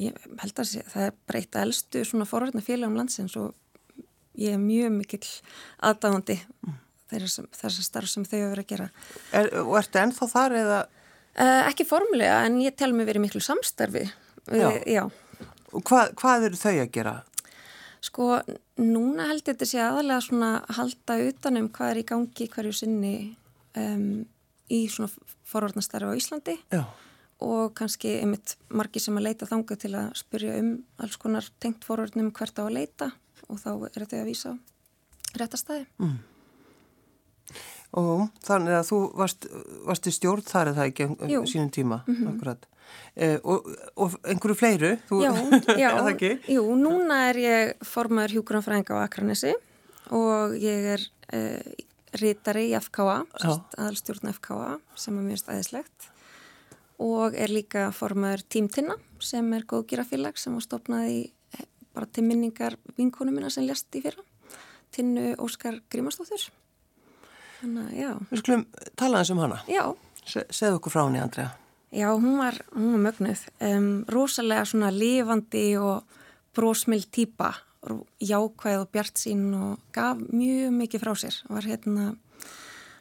ég 0.00 0.16
held 0.42 0.62
að 0.62 0.76
það 0.90 1.06
er 1.06 1.16
bara 1.26 1.40
eitt 1.40 1.60
elstu 1.62 2.04
svona 2.04 2.28
forvarnafélag 2.28 2.90
um 2.90 2.98
landsins 2.98 3.36
og 3.40 3.54
ég 4.36 4.56
er 4.56 4.62
mjög 4.62 4.92
mikill 4.96 5.26
aðdáðandi 5.86 6.40
mm. 6.66 6.78
Þessar 7.10 7.84
starf 7.84 8.10
sem 8.10 8.24
þau 8.24 8.38
hefur 8.38 8.52
verið 8.54 8.64
að 8.64 8.72
gera. 8.74 8.88
Er, 9.36 9.50
og 9.64 9.76
ertu 9.80 10.02
ennþá 10.02 10.30
þar 10.34 10.56
eða? 10.60 10.80
Uh, 11.30 11.62
ekki 11.70 11.86
formulega 11.86 12.44
en 12.46 12.60
ég 12.62 12.76
tel 12.78 12.92
mig 12.96 13.08
verið 13.08 13.26
miklu 13.26 13.42
samstarfi. 13.44 14.06
Já. 14.50 14.70
já. 14.88 15.04
Og 15.70 15.84
hvað, 15.86 16.14
hvað 16.18 16.48
eru 16.48 16.58
þau 16.58 16.74
að 16.74 16.92
gera? 16.94 17.18
Sko, 18.00 18.30
núna 18.80 19.28
held 19.28 19.44
ég 19.44 19.52
þetta 19.52 19.68
sé 19.68 19.80
aðalega 19.84 20.24
svona 20.24 20.50
halda 20.72 21.18
utanum 21.28 21.68
hvað 21.74 21.92
er 21.92 22.00
í 22.00 22.06
gangi 22.08 22.48
hverju 22.48 22.72
sinni 22.78 23.14
um, 23.76 24.24
í 24.72 24.80
svona 24.88 25.10
forvarnastarfi 25.50 26.08
á 26.08 26.16
Íslandi 26.16 26.56
Já. 26.72 26.84
og 27.44 27.74
kannski 27.76 28.16
einmitt 28.22 28.56
margi 28.72 29.02
sem 29.02 29.18
að 29.18 29.26
leita 29.28 29.48
þanga 29.50 29.76
til 29.82 29.92
að 29.98 30.10
spyrja 30.20 30.56
um 30.62 30.72
alls 31.02 31.20
konar 31.20 31.50
tengt 31.62 31.84
forvarnum 31.84 32.32
hvert 32.32 32.56
á 32.56 32.64
að 32.64 32.76
leita 32.78 33.10
og 33.50 33.60
þá 33.60 33.70
er 33.90 33.98
þetta 33.98 34.22
að 34.22 34.30
vísa 34.30 34.56
réttastæði. 35.36 35.86
Mm. 36.00 36.18
Og 38.00 38.28
þannig 38.46 38.76
að 38.78 38.84
þú 38.86 38.98
varst, 39.18 39.46
varst 39.88 40.06
í 40.06 40.12
stjórn 40.14 40.46
þar 40.46 40.70
eða 40.72 40.84
ekki 40.86 41.08
um 41.10 41.46
sínum 41.50 41.70
tíma, 41.74 42.04
mm 42.06 42.14
-hmm. 42.14 42.34
akkurat. 42.34 42.66
Eh, 43.16 43.38
og, 43.42 43.66
og 43.98 44.14
einhverju 44.24 44.54
fleiru, 44.54 44.92
þú 45.08 45.22
já, 45.24 45.32
já, 45.82 45.90
það? 45.98 46.22
Jú, 46.48 46.62
núna 46.78 47.18
er 47.30 47.40
ég 47.42 47.72
formaður 47.86 48.36
hjúgrunafræðinga 48.36 48.94
á 48.94 49.04
Akranesi 49.04 49.54
og 50.10 50.54
ég 50.58 50.86
er 50.94 51.04
eh, 51.34 51.74
rítari 52.18 52.70
í 52.70 52.78
FKA, 52.78 53.24
aðalstjórn 53.42 54.32
FKA 54.34 54.78
sem 54.98 55.18
er 55.18 55.26
mjög 55.26 55.42
stæðislegt 55.44 56.08
og 57.00 57.36
er 57.38 57.52
líka 57.52 57.88
formaður 57.96 58.44
tímtinna 58.52 58.96
sem 59.24 59.46
er 59.56 59.66
góðgýrafélag 59.68 60.38
sem 60.40 60.56
var 60.56 60.64
stopnað 60.66 61.10
í 61.10 61.20
eh, 61.56 61.66
bara 61.96 62.06
til 62.06 62.26
minningar 62.26 62.78
vinkonu 62.98 63.34
minna 63.34 63.50
sem 63.52 63.66
lest 63.66 63.90
í 63.96 64.04
fyrra, 64.04 64.24
tinnu 64.94 65.34
Óskar 65.42 65.80
Grímastóttur. 65.90 66.50
Þannig 67.60 67.96
já. 67.98 68.10
Við 68.30 68.42
skulum 68.42 68.66
tala 68.98 69.20
eins 69.20 69.32
um 69.34 69.42
hana. 69.42 69.60
Já. 69.70 69.84
Se, 70.24 70.44
segðu 70.52 70.78
okkur 70.78 70.94
frá 70.94 71.02
henni, 71.04 71.20
Andrea. 71.22 71.50
Já, 71.90 72.06
hún 72.14 72.38
var, 72.38 72.60
hún 72.76 72.92
var 72.94 73.02
mögnuð, 73.08 73.42
um, 73.66 73.88
rosalega 74.08 74.64
svona 74.68 74.92
lifandi 74.94 75.74
og 75.80 76.04
brósmild 76.54 77.08
týpa, 77.10 77.50
jákvæð 78.22 78.84
og 78.84 78.90
bjart 78.94 79.18
sín 79.18 79.48
og 79.56 79.80
gaf 79.94 80.20
mjög 80.30 80.74
mikið 80.76 81.02
frá 81.02 81.14
sér. 81.18 81.38
Var 81.50 81.66
hérna 81.66 82.12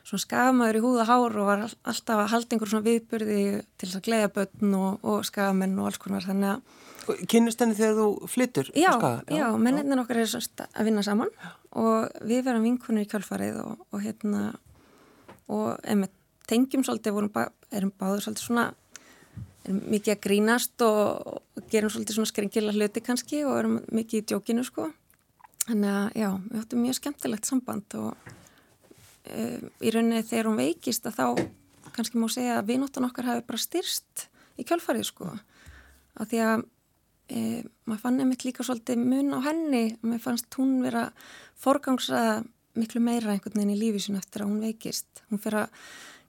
svona 0.08 0.24
skafmaður 0.24 0.80
í 0.80 0.84
húða 0.84 1.06
hár 1.06 1.38
og 1.38 1.50
var 1.52 1.66
alltaf 1.68 2.24
að 2.24 2.32
halda 2.34 2.56
einhver 2.56 2.72
svona 2.72 2.88
viðburði 2.88 3.42
til 3.78 3.90
að 3.92 4.06
gleyða 4.08 4.32
börn 4.38 4.78
og, 4.80 5.04
og 5.06 5.28
skafamenn 5.28 5.78
og 5.78 5.92
alls 5.92 6.02
konar 6.02 6.26
þannig 6.26 6.56
að... 6.56 6.78
Kynnist 7.30 7.62
henni 7.62 7.78
þegar 7.78 7.98
þú 7.98 8.30
flyttur? 8.30 8.72
Já, 8.78 8.92
já, 8.94 9.38
já 9.40 9.46
menninnin 9.58 10.02
okkar 10.02 10.22
er 10.22 10.34
að 10.36 10.90
vinna 10.90 11.04
saman 11.06 11.32
já. 11.34 11.52
og 11.82 12.24
við 12.30 12.44
verðum 12.48 12.68
vinkunni 12.68 13.06
í 13.06 13.10
kjálfarið 13.10 13.62
og, 13.64 13.86
og 13.90 14.04
hérna 14.04 14.44
og 15.50 15.80
einmitt 15.84 16.14
tengjum 16.50 16.84
svolítið, 16.86 17.16
vorum 17.16 17.34
bá, 17.34 17.48
erum 17.74 17.92
báður 18.00 18.26
svolítið 18.26 18.48
svona, 18.48 18.66
erum 19.66 19.84
mikið 19.94 20.16
að 20.16 20.24
grínast 20.26 20.86
og, 20.86 21.36
og 21.58 21.70
gerum 21.72 21.94
svolítið 21.94 22.18
svona 22.18 22.32
skringila 22.32 22.74
hluti 22.74 23.04
kannski 23.06 23.44
og 23.46 23.58
erum 23.60 23.78
mikið 23.94 24.24
í 24.24 24.26
djókinu 24.32 24.66
sko. 24.66 24.90
Þannig 25.68 25.94
að 25.94 26.18
já, 26.18 26.30
við 26.48 26.64
áttum 26.64 26.84
mjög 26.86 26.98
skemmtilegt 26.98 27.50
samband 27.50 27.98
og 28.00 28.30
e, 29.30 29.46
í 29.86 29.94
rauninni 29.94 30.26
þegar 30.26 30.50
hún 30.50 30.62
veikist 30.62 31.06
að 31.10 31.20
þá 31.20 31.44
kannski 31.94 32.22
má 32.22 32.28
segja 32.32 32.58
að 32.58 32.72
vinóttan 32.72 33.06
okkar 33.10 33.30
hafi 33.30 33.46
bara 33.46 33.62
styrst 33.62 34.28
í 34.58 34.66
kjálfarið 34.66 35.06
sko. 35.12 35.30
Af 36.20 36.32
því 36.32 36.42
að 36.48 36.66
e, 37.30 37.64
maður 37.88 38.04
fann 38.04 38.20
nefnitt 38.20 38.46
líka 38.48 38.66
svolítið 38.66 39.02
mun 39.02 39.34
á 39.38 39.40
henni 39.48 39.84
og 39.96 40.06
maður 40.10 40.26
fannst 40.26 40.60
hún 40.60 40.80
vera 40.84 41.08
forgangsaða 41.60 42.42
miklu 42.80 43.02
meira 43.04 43.34
einhvern 43.34 43.58
veginn 43.58 43.76
í 43.76 43.80
lífið 43.80 44.06
sín 44.06 44.20
eftir 44.20 44.44
að 44.44 44.52
hún 44.52 44.64
veikist. 44.64 45.24
Hún 45.30 45.42
fyrir 45.42 45.66
að 45.66 45.88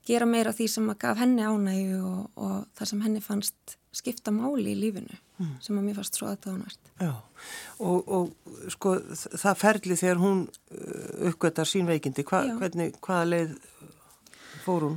gera 0.09 0.27
meira 0.29 0.55
því 0.57 0.69
sem 0.73 0.89
að 0.91 1.01
gaf 1.05 1.21
henni 1.21 1.45
ánægu 1.45 2.01
og, 2.01 2.23
og 2.41 2.57
það 2.79 2.91
sem 2.93 3.05
henni 3.05 3.23
fannst 3.25 3.77
skipta 3.95 4.33
máli 4.35 4.71
í 4.73 4.79
lífinu 4.79 5.17
mm. 5.41 5.55
sem 5.65 5.79
að 5.79 5.87
mér 5.87 5.99
fannst 5.99 6.19
svo 6.19 6.29
aðdáðanært. 6.31 6.93
Já, 7.01 7.13
og, 7.83 8.13
og 8.17 8.71
sko 8.73 8.95
það 9.11 9.61
ferli 9.61 9.99
þegar 9.99 10.23
hún 10.23 10.45
uh, 10.47 11.31
uppgötar 11.31 11.69
sín 11.69 11.91
veikindi, 11.91 12.25
hva, 12.29 12.45
hvernig, 12.61 12.95
hvaða 13.03 13.29
leið 13.33 13.57
fór 14.65 14.87
hún? 14.89 14.97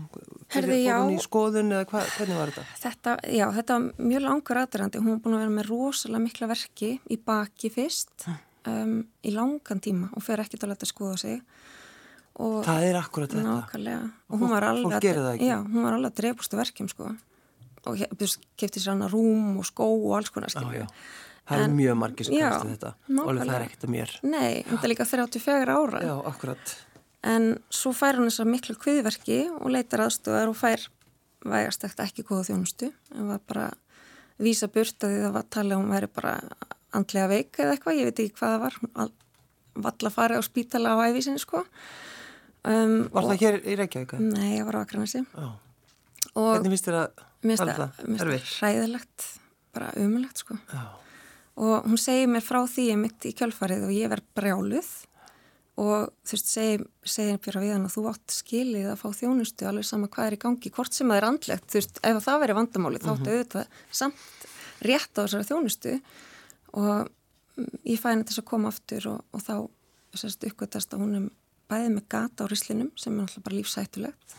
Herði, 0.54 0.80
fór 0.86 1.04
hún 1.04 1.17
í 1.17 1.23
skoðun 1.23 1.76
eða 1.76 1.89
hva, 1.91 2.06
hvernig 2.17 2.39
var 2.39 2.54
þetta? 2.54 2.80
þetta? 2.86 3.17
Já, 3.34 3.45
þetta 3.58 3.78
var 3.78 4.08
mjög 4.12 4.26
langur 4.28 4.62
aðrandi, 4.63 5.04
hún 5.04 5.15
var 5.15 5.21
búin 5.26 5.38
að 5.38 5.45
vera 5.45 5.56
með 5.58 5.69
rosalega 5.71 6.26
mikla 6.26 6.49
verki 6.54 6.91
í 7.10 7.19
baki 7.32 7.71
fyrst 7.73 8.28
hm. 8.28 8.41
um, 8.73 8.97
í 9.23 9.36
langan 9.36 9.84
tíma 9.84 10.12
og 10.13 10.26
fer 10.26 10.43
ekkert 10.43 10.67
að 10.67 10.76
leta 10.76 10.89
skoða 10.89 11.21
sig 11.23 11.41
Og 12.41 12.63
það 12.65 12.88
er 12.88 12.97
akkurat 12.97 13.30
þetta. 13.30 13.43
Nákvæmlega. 13.45 14.06
Og 14.30 14.39
hún 14.41 14.49
var 14.54 14.65
alveg, 14.65 14.95
að, 14.97 15.43
já, 15.43 15.58
hún 15.62 15.86
var 15.86 15.97
alveg 15.97 16.10
að 16.10 16.21
drefustu 16.21 16.58
verkjum 16.58 16.89
sko. 16.89 17.12
Og 17.91 17.99
kefti 18.58 18.82
sér 18.82 18.95
hana 18.95 19.10
rúm 19.12 19.60
og 19.62 19.67
skó 19.67 19.86
og 19.91 20.15
alls 20.17 20.34
konar 20.34 20.49
skilju. 20.49 20.88
Það 21.43 21.60
en, 21.60 21.67
er 21.67 21.76
mjög 21.78 21.99
margir 21.99 22.28
sem 22.30 22.39
kemstu 22.39 22.71
þetta. 22.71 22.93
Og 23.12 23.30
alveg 23.30 23.52
það 23.52 23.58
er 23.58 23.67
ekkert 23.67 23.86
að 23.86 23.93
mér. 23.93 24.15
Nei, 24.23 24.49
þetta 24.69 24.80
er 24.80 24.93
líka 24.93 25.08
34 25.12 25.78
ára. 25.78 26.02
Já, 26.08 26.13
akkurat. 26.32 26.76
En 27.23 27.53
svo 27.71 27.93
fær 27.95 28.19
hún 28.19 28.27
þessar 28.27 28.49
miklu 28.51 28.75
kviðverki 28.79 29.39
og 29.55 29.71
leitar 29.71 30.03
aðstofar 30.03 30.51
og 30.51 30.57
fær 30.59 30.88
vægast 31.43 31.86
eftir 31.88 32.07
ekki 32.07 32.25
góða 32.27 32.49
þjónustu. 32.49 32.91
Það 33.09 33.29
var 33.31 33.43
bara 33.47 33.67
vísa 34.43 34.67
burt 34.71 35.05
að 35.05 35.13
því 35.13 35.21
það 35.23 35.36
var 35.38 35.45
að 35.45 35.53
tala 35.55 35.75
um 35.75 35.83
að 35.83 35.83
hún 35.83 35.93
væri 35.95 36.09
bara 36.19 36.33
andlega 36.93 37.29
veik 37.31 37.59
eða 37.59 37.75
eitthvað, 37.75 37.99
ég 37.99 38.09
veit 38.09 38.23
ekki 38.23 38.39
hvað 38.39 38.55
það 38.55 38.65
var. 38.65 39.13
Valla 39.83 40.12
farið 40.13 40.41
á 40.41 40.43
spítala 40.45 40.93
á 40.93 40.97
æfisinni 41.07 41.41
sko. 41.41 41.63
Um, 42.63 43.09
var 43.12 43.25
það 43.27 43.41
hér 43.41 43.55
í 43.59 43.73
Reykjavík? 43.75 44.13
Nei, 44.23 44.53
ég 44.55 44.67
var 44.67 44.77
á 44.79 44.83
Akranesi 44.86 45.19
Hvernig 45.27 46.69
finnst 46.71 46.86
þér 46.88 46.99
að? 47.01 47.23
Mér 47.43 47.59
finnst 47.59 48.21
það 48.23 48.51
hræðilegt 48.53 49.25
bara 49.75 49.89
umulegt 49.99 50.39
sko 50.39 50.55
Já. 50.71 50.83
og 51.59 51.89
hún 51.89 51.99
segir 51.99 52.29
mér 52.31 52.45
frá 52.45 52.62
því 52.63 52.86
ég 52.93 53.01
mitt 53.01 53.27
í 53.27 53.33
kjölfarið 53.36 53.83
og 53.89 53.91
ég 53.91 54.13
verð 54.13 54.29
brjáluð 54.38 54.91
og 55.81 56.12
þú 56.21 56.36
veist, 56.36 56.49
segir 56.51 56.83
segir 57.01 57.39
mér 57.39 57.59
við 57.63 57.73
hann 57.73 57.88
að 57.88 57.95
þú 57.95 58.03
átt 58.12 58.36
skilið 58.36 58.89
að 58.91 58.99
fá 59.01 59.07
þjónustu 59.17 59.67
alveg 59.69 59.88
sama 59.88 60.09
hvað 60.13 60.27
er 60.27 60.36
í 60.38 60.41
gangi, 60.43 60.71
hvort 60.75 60.93
sem 60.93 61.09
það 61.09 61.19
er 61.19 61.27
andlegt. 61.29 61.69
Þú 61.71 61.79
veist, 61.79 62.01
ef 62.09 62.19
það 62.27 62.41
veri 62.43 62.57
vandamáli 62.59 63.01
þá 63.01 63.09
áttu 63.13 63.23
mhm. 63.23 63.33
auðvitað 63.33 63.79
samt 64.01 64.47
rétt 64.83 65.17
á 65.17 65.21
þessari 65.23 65.49
þjónustu. 65.49 65.95
Og 66.77 67.09
ég 67.89 68.01
fæði 68.01 68.13
henni 68.13 68.29
til 68.29 68.39
að 68.41 68.49
koma 68.49 68.73
aftur 68.73 69.09
og, 69.13 69.25
og 69.33 69.45
þá 69.45 69.55
sérst 70.17 70.45
uppgötast 70.45 70.93
að 70.93 71.05
húnum 71.05 71.29
bæði 71.71 71.93
með 71.95 72.07
gata 72.12 72.45
á 72.45 72.51
rislinum 72.51 72.91
sem 72.99 73.15
er 73.15 73.25
alltaf 73.25 73.45
bara 73.45 73.57
lífsættulegt 73.57 74.36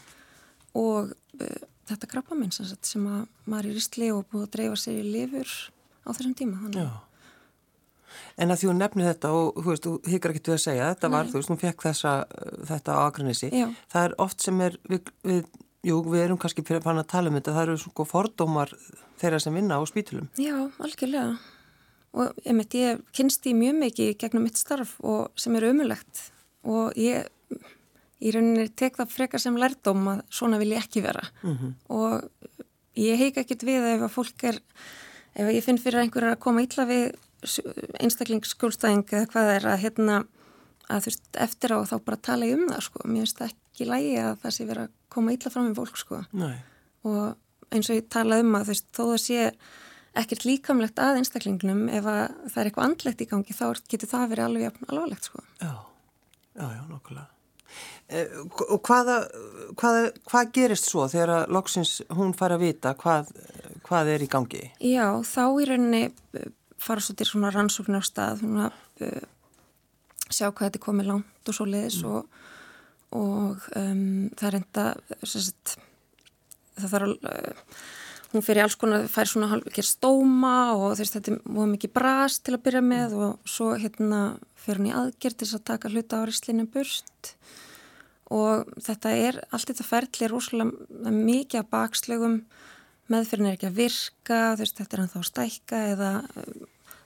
og 0.79 1.14
uh, 1.14 1.62
þetta 1.88 2.11
krabba 2.11 2.38
minn 2.38 2.53
sem, 2.55 2.68
sem 2.83 3.07
að 3.11 3.25
maður 3.47 3.70
er 3.70 3.73
í 3.73 3.79
risli 3.79 4.11
og 4.14 4.29
búið 4.31 4.47
að 4.47 4.53
dreifa 4.57 4.81
sér 4.85 5.01
í 5.01 5.09
lifur 5.16 5.55
á 6.05 6.11
þessum 6.12 6.37
tíma 6.38 6.61
En 8.37 8.50
að 8.50 8.61
því 8.61 8.70
hún 8.70 8.81
nefnir 8.83 9.11
þetta 9.12 9.33
og 9.33 9.61
þú 9.61 9.68
veist, 9.70 9.88
þú 9.88 10.12
hyggar 10.12 10.35
ekki 10.35 10.44
til 10.44 10.55
að 10.55 10.64
segja 10.64 10.88
þetta 10.92 11.11
Nei. 11.11 11.16
var, 11.16 11.31
þú 11.31 11.40
veist, 11.40 11.53
hún 11.53 11.62
fekk 11.62 11.87
þessa, 11.88 12.14
þetta 12.70 12.96
á 12.96 13.00
Akranissi 13.05 13.50
það 13.53 14.03
er 14.05 14.16
oft 14.18 14.44
sem 14.44 14.61
er 14.61 14.79
við, 14.88 15.12
við 15.22 15.44
Jú, 15.85 15.98
við 16.09 16.22
erum 16.24 16.38
kannski 16.40 16.62
fyrir 16.64 16.81
að 16.81 16.87
fanna 16.87 17.03
að 17.05 17.11
tala 17.12 17.29
um 17.29 17.35
þetta, 17.37 17.53
það 17.53 17.66
eru 17.66 17.81
svona 17.83 18.09
fordómar 18.09 18.70
þeirra 19.20 19.40
sem 19.42 19.57
vinna 19.59 19.77
á 19.77 19.83
spítulum. 19.85 20.31
Já, 20.40 20.55
algjörlega. 20.81 21.35
Og 22.14 22.38
ég 22.46 22.57
mitt, 22.57 22.77
ég 22.79 23.03
kynst 23.12 23.44
í 23.50 23.53
mjög 23.59 23.77
mikið 23.83 24.12
gegnum 24.22 24.46
mitt 24.46 24.57
starf 24.57 24.94
og 25.05 25.35
sem 25.37 25.57
er 25.59 25.66
umulegt 25.68 26.31
og 26.64 26.96
ég 26.96 27.29
í 28.24 28.33
rauninni 28.33 28.70
tek 28.72 28.96
það 28.96 29.12
frekar 29.12 29.42
sem 29.42 29.59
lærdóm 29.61 30.07
að 30.14 30.22
svona 30.33 30.61
vil 30.62 30.70
ég 30.72 30.87
ekki 30.87 31.03
vera 31.05 31.27
mm 31.42 31.57
-hmm. 31.57 31.72
og 31.88 32.31
ég 32.96 33.18
heik 33.18 33.37
ekkert 33.42 33.66
við 33.66 33.85
ef 33.94 34.07
að 34.07 34.14
fólk 34.14 34.44
er, 34.44 34.61
ef 35.35 35.50
ég 35.53 35.64
finn 35.64 35.79
fyrir 35.79 36.00
einhverjar 36.00 36.37
að 36.37 36.44
koma 36.46 36.62
ítla 36.62 36.87
við 36.87 37.12
einstaklingsskjólstæðing 38.01 39.05
eða 39.13 39.31
hvað 39.33 39.53
er 39.55 39.69
að 39.73 39.83
hérna 39.85 40.19
að 40.91 41.07
þú 41.07 41.11
veist 41.11 41.41
eftir 41.47 41.75
á 41.75 41.79
þá 41.89 41.95
bara 42.05 42.21
tala 42.29 42.49
ég 42.49 42.59
um 42.59 42.69
það 42.71 42.85
sko, 42.89 43.07
mér 43.09 43.25
finnst 43.25 43.41
það 43.41 43.55
ekki 43.55 43.89
lægi 43.89 44.13
að 44.21 44.35
það 44.43 44.55
sé 44.57 44.69
verið 44.69 44.87
að 44.87 44.95
koma 45.15 45.35
ítla 45.35 45.53
fram 45.55 45.67
með 45.71 45.81
fólk 45.81 46.01
sko. 46.01 46.21
Nei. 46.37 46.57
og 47.05 47.75
eins 47.75 47.91
og 47.91 47.99
ég 47.99 48.09
tala 48.13 48.41
um 48.43 48.55
að 48.59 48.69
þú 48.69 48.75
veist 48.75 48.89
þó 48.95 49.03
það 49.03 49.21
sé 49.25 49.39
ekkert 50.15 50.45
líkamlegt 50.47 51.01
að 51.03 51.21
einstaklingnum 51.21 51.87
ef 51.91 52.07
að 52.07 52.25
það 52.47 52.59
er 52.61 52.71
eitthvað 52.71 52.89
andlegt 52.89 53.25
í 53.25 53.31
gangi 53.31 53.57
þá 53.57 53.65
getur 53.91 54.13
það 54.13 54.29
verið 54.35 54.49
alveg 54.49 54.83
alvarlegt 54.89 55.31
sko. 55.31 55.43
Já, 55.59 55.73
já, 56.55 56.67
já, 56.71 56.83
nokkulega 56.91 57.31
Eh, 58.13 58.29
og 58.69 58.83
hvaða, 58.85 59.23
hvaða, 59.81 60.09
hvað 60.29 60.51
gerist 60.53 60.91
svo 60.91 61.07
þegar 61.09 61.49
loksins 61.53 62.03
hún 62.13 62.35
fara 62.37 62.59
að 62.59 62.67
vita 62.67 62.93
hvað, 63.01 63.31
hvað 63.87 64.11
er 64.13 64.25
í 64.27 64.29
gangi? 64.29 64.61
Já, 64.85 65.07
þá 65.25 65.45
í 65.49 65.69
rauninni 65.71 66.03
fara 66.85 67.05
svo 67.05 67.16
til 67.16 67.29
svona 67.29 67.53
rannsókn 67.55 67.99
á 67.99 68.03
stað 68.05 68.42
svona, 68.42 68.70
uh, 69.05 69.27
sjá 70.29 70.49
hvað 70.51 70.68
þetta 70.68 70.81
er 70.81 70.87
komið 70.87 71.11
langt 71.11 71.51
og 71.51 71.57
svo 71.57 71.66
leiðis 71.68 72.01
mm. 72.03 72.14
og, 72.14 72.38
og 73.20 73.68
um, 73.81 74.31
það 74.38 74.49
er 74.49 74.59
enda 74.61 74.87
sérst, 75.23 75.77
það 76.79 76.97
þarf 76.97 77.11
að 77.11 77.29
uh, 77.33 77.77
hún 78.35 78.42
fyrir 78.42 78.64
alls 78.64 78.75
konar, 78.79 79.07
fær 79.11 79.31
svona 79.31 79.53
halvvekir 79.53 79.87
stóma 79.87 80.57
og 80.75 80.97
þess, 80.99 81.14
þetta 81.14 81.37
er 81.37 81.68
mikið 81.75 81.92
brast 81.94 82.42
til 82.47 82.57
að 82.57 82.64
byrja 82.66 82.83
með 82.85 83.14
mm. 83.14 83.27
og 83.29 83.53
svo 83.57 83.75
hérna 83.79 84.23
fyrir 84.59 84.83
hún 84.83 84.90
í 84.90 84.97
aðgerð 84.99 85.40
til 85.40 85.51
að 85.53 85.66
taka 85.70 85.92
hluta 85.92 86.20
á 86.20 86.27
rislinu 86.27 86.66
burst 86.70 87.35
og 88.35 88.70
þetta 88.83 89.12
er, 89.14 89.40
allt 89.55 89.70
þetta 89.70 89.87
ferli 89.87 90.27
er 90.27 90.33
rosalega 90.33 91.12
mikið 91.14 91.61
að 91.61 91.70
bakslögum 91.75 92.38
meðferðin 93.12 93.51
er 93.51 93.59
ekki 93.59 93.68
að 93.68 93.81
virka 93.83 94.38
veist, 94.59 94.79
þetta 94.81 94.97
er 94.97 95.03
hann 95.03 95.12
þá 95.12 95.18
að 95.20 95.29
stækka 95.29 95.83
eða 95.92 96.11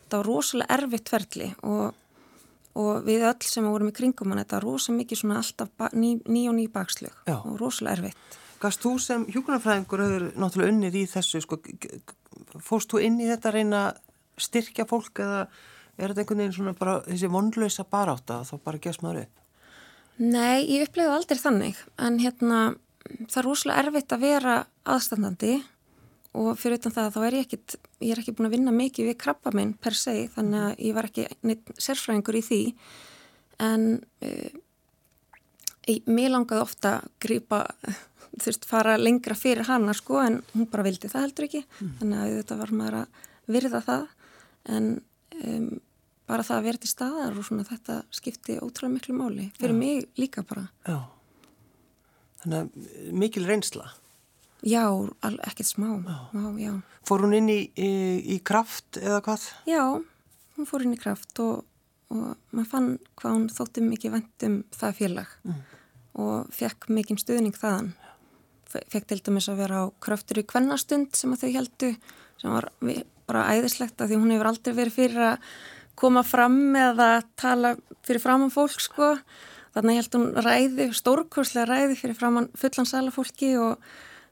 þetta 0.08 0.22
var 0.22 0.30
rosalega 0.32 0.76
erfitt 0.78 1.12
ferli 1.12 1.48
og, 1.68 1.94
og 2.80 3.06
við 3.06 3.26
öll 3.28 3.46
sem 3.46 3.68
vorum 3.68 3.92
í 3.92 3.96
kringum 4.00 4.32
hann, 4.32 4.40
þetta 4.42 4.58
var 4.58 4.66
rosalega 4.70 5.04
mikið 5.04 5.22
svona 5.22 5.40
alltaf 5.42 5.92
ný, 5.92 6.16
ný 6.24 6.44
og 6.48 6.56
ný 6.56 6.68
bakslög 6.72 7.14
Já. 7.28 7.36
og 7.44 7.58
rosalega 7.60 8.00
erfitt 8.00 8.38
Gast 8.58 8.82
þú 8.82 8.96
sem 8.98 9.24
hjókunarfræðingur 9.30 10.00
hefur 10.02 10.24
náttúrulega 10.34 10.72
unnið 10.72 10.96
í 10.98 11.02
þessu 11.06 11.38
sko, 11.44 11.60
fórst 12.58 12.90
þú 12.90 13.04
inn 13.06 13.20
í 13.22 13.28
þetta 13.28 13.52
að 13.52 13.58
reyna 13.60 13.82
styrkja 14.40 14.86
fólk 14.88 15.20
eða 15.22 15.44
er 15.98 16.10
þetta 16.10 16.24
einhvern 16.24 16.42
veginn 16.42 16.56
svona 16.56 16.74
bara 16.78 16.96
þessi 17.06 17.30
vonlösa 17.30 17.84
baráta 17.86 18.40
þá 18.48 18.54
bara 18.64 18.82
gefst 18.82 19.04
maður 19.04 19.26
upp? 19.26 19.44
Nei, 20.18 20.66
ég 20.66 20.88
uppleiði 20.88 21.14
aldrei 21.14 21.38
þannig 21.38 21.82
en 22.02 22.18
hérna 22.18 22.60
það 23.28 23.40
er 23.40 23.46
rosalega 23.46 23.84
erfitt 23.84 24.14
að 24.14 24.24
vera 24.26 24.56
aðstandandi 24.88 25.52
og 25.58 25.66
fyrir 26.58 26.78
utan 26.78 26.94
það 26.94 27.10
þá 27.14 27.18
er 27.26 27.36
ég 27.36 27.46
ekkit, 27.46 27.76
ég 28.04 28.12
er 28.14 28.22
ekki 28.22 28.34
búin 28.36 28.48
að 28.48 28.54
vinna 28.56 28.74
mikið 28.74 29.10
við 29.10 29.18
krabba 29.22 29.52
minn 29.56 29.74
per 29.78 29.96
se 29.98 30.14
þannig 30.34 30.64
að 30.66 30.84
ég 30.86 30.96
var 30.96 31.08
ekki 31.08 31.26
neitt 31.48 31.72
sérfræðingur 31.80 32.38
í 32.38 32.44
því. 32.46 32.60
En 33.68 33.88
uh, 33.98 34.60
ég, 35.88 36.06
mér 36.06 36.34
langaði 36.34 36.64
ofta 36.64 36.94
að 36.98 37.10
grýpa, 37.24 37.62
þú 38.36 38.44
veist, 38.46 38.68
fara 38.68 38.96
lengra 39.00 39.36
fyrir 39.38 39.68
hana 39.68 39.96
sko 39.96 40.22
en 40.22 40.40
hún 40.54 40.70
bara 40.70 40.86
vildi 40.86 41.10
það 41.10 41.26
heldur 41.26 41.48
ekki. 41.48 41.64
Mm. 41.80 41.92
þannig 42.00 42.24
að 42.24 42.38
þetta 42.38 42.62
var 42.62 42.74
maður 42.80 42.98
að 43.02 43.20
virða 43.58 43.84
það. 43.88 44.08
En 44.78 44.90
um, 45.42 45.68
bara 46.28 46.44
það 46.44 46.58
að 46.58 46.66
vera 46.68 46.82
til 46.82 46.90
staðar 46.92 47.38
og 47.38 47.46
svona 47.48 47.68
þetta 47.68 48.02
skipti 48.14 48.58
ótrúlega 48.60 48.94
miklu 48.98 49.16
máli 49.16 49.46
fyrir 49.56 49.72
já. 49.72 49.78
mig 49.78 50.20
líka 50.20 50.44
bara. 50.44 50.66
Já, 50.84 50.98
þannig 52.42 52.60
að 52.60 53.16
mikil 53.24 53.46
reynsla 53.48 53.88
Já, 54.66 54.84
ekkert 55.46 55.68
smá 55.68 55.90
já. 56.02 56.18
Já, 56.58 56.72
Fór 57.06 57.24
hún 57.24 57.36
inn 57.38 57.48
í, 57.52 57.60
í, 57.78 57.90
í 58.34 58.38
kraft 58.44 58.98
eða 59.00 59.20
hvað? 59.24 59.44
Já, 59.70 59.82
hún 60.56 60.68
fór 60.68 60.84
inn 60.84 60.96
í 60.96 61.00
kraft 61.00 61.38
og, 61.44 61.62
og 62.10 62.34
maður 62.50 62.70
fann 62.72 62.88
hvað 63.20 63.36
hún 63.36 63.48
þótti 63.54 63.84
mikið 63.86 64.16
vendum 64.16 64.58
það 64.74 64.98
félag 64.98 65.36
mm. 65.46 65.62
og 66.24 66.50
fekk 66.58 66.88
mikinn 66.90 67.20
stuðning 67.20 67.56
þaðan 67.56 67.92
fekk 68.68 69.06
til 69.08 69.20
dæmis 69.24 69.48
að 69.48 69.62
vera 69.62 69.84
á 69.84 69.94
kraftur 70.02 70.42
í 70.42 70.46
kvennastund 70.48 71.14
sem 71.16 71.32
að 71.32 71.46
þau 71.46 71.52
heldu 71.54 71.92
sem 72.38 72.52
var 72.52 72.68
bara 73.28 73.46
æðislegt 73.54 74.00
að 74.00 74.12
því 74.12 74.18
hún 74.20 74.34
hefur 74.34 74.50
aldrei 74.50 74.74
verið 74.74 74.98
fyrir 74.98 75.24
að 75.30 75.46
koma 75.98 76.22
fram 76.26 76.58
með 76.74 77.00
að 77.02 77.30
tala 77.40 77.72
fyrir 78.06 78.22
framann 78.22 78.52
fólk 78.54 78.82
sko 78.82 79.14
þannig 79.74 80.00
held 80.00 80.18
hún 80.18 80.28
ræði, 80.44 80.90
stórkurslega 80.96 81.66
ræði 81.68 81.98
fyrir 81.98 82.18
framann 82.18 82.50
fullan 82.58 82.88
salafólki 82.88 83.54
og 83.60 83.76
um, 83.76 83.80
um, 83.80 83.86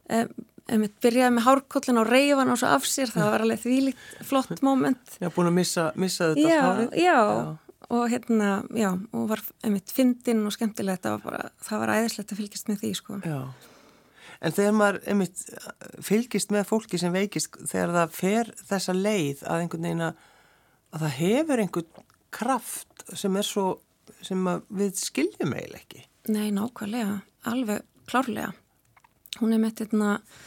byrjaði 0.07 1.35
með 1.37 1.47
hárkollin 1.47 2.01
og 2.03 2.11
reyfan 2.11 2.51
og 2.55 2.59
svo 2.61 2.73
af 2.75 2.89
sér 2.89 3.13
það 3.13 3.31
var 3.35 3.45
alveg 3.47 3.63
þvílitt 3.63 4.09
flott 4.27 4.63
moment. 4.69 5.17
Já, 5.23 5.31
búin 5.35 5.53
að 5.53 5.57
missa, 5.61 5.87
missa 5.99 6.33
þetta 6.33 6.51
já, 6.51 6.61
hárið. 6.65 6.99
Já, 7.03 7.15
já, 7.15 7.79
og 7.87 8.05
hérna 8.11 8.51
já, 8.75 8.91
og 9.15 9.27
var 9.31 9.43
einmitt 9.63 9.95
fyndinn 9.95 10.45
og 10.49 10.55
skemmtilegt 10.57 11.07
það 11.07 11.19
var 11.19 11.27
bara, 11.31 11.51
það 11.69 11.83
var 11.85 11.97
æðislegt 12.01 12.35
að 12.35 12.43
fylgjast 12.43 12.71
með 12.73 12.85
því 12.85 12.93
sko. 13.01 13.19
Já. 13.27 13.41
En 14.45 14.53
þegar 14.53 14.75
maður 14.77 14.97
einmitt 15.09 15.45
fylgist 16.05 16.51
með 16.53 16.67
fólki 16.69 16.99
sem 17.01 17.15
veikist 17.15 17.55
þegar 17.63 17.95
það 17.95 18.17
fer 18.19 18.51
þessa 18.69 18.95
leið 18.97 19.47
að 19.47 19.63
einhvern 19.63 19.87
veginn 19.87 20.09
að 20.11 20.25
að 20.97 21.05
það 21.05 21.17
hefur 21.21 21.63
einhvern 21.63 22.05
kraft 22.37 23.05
sem 23.17 23.39
er 23.39 23.47
svo, 23.47 23.67
sem 24.25 24.45
við 24.69 25.01
skiljum 25.01 25.55
eiginlega 25.55 25.83
ekki. 25.83 26.05
Nei, 26.33 26.49
nákvæmlega, 26.55 27.21
alveg 27.51 27.85
klárlega. 28.11 28.53
Hún 29.41 29.55
er 29.55 29.63
með 29.63 29.83
þetta 29.83 30.13
uh, 30.13 30.39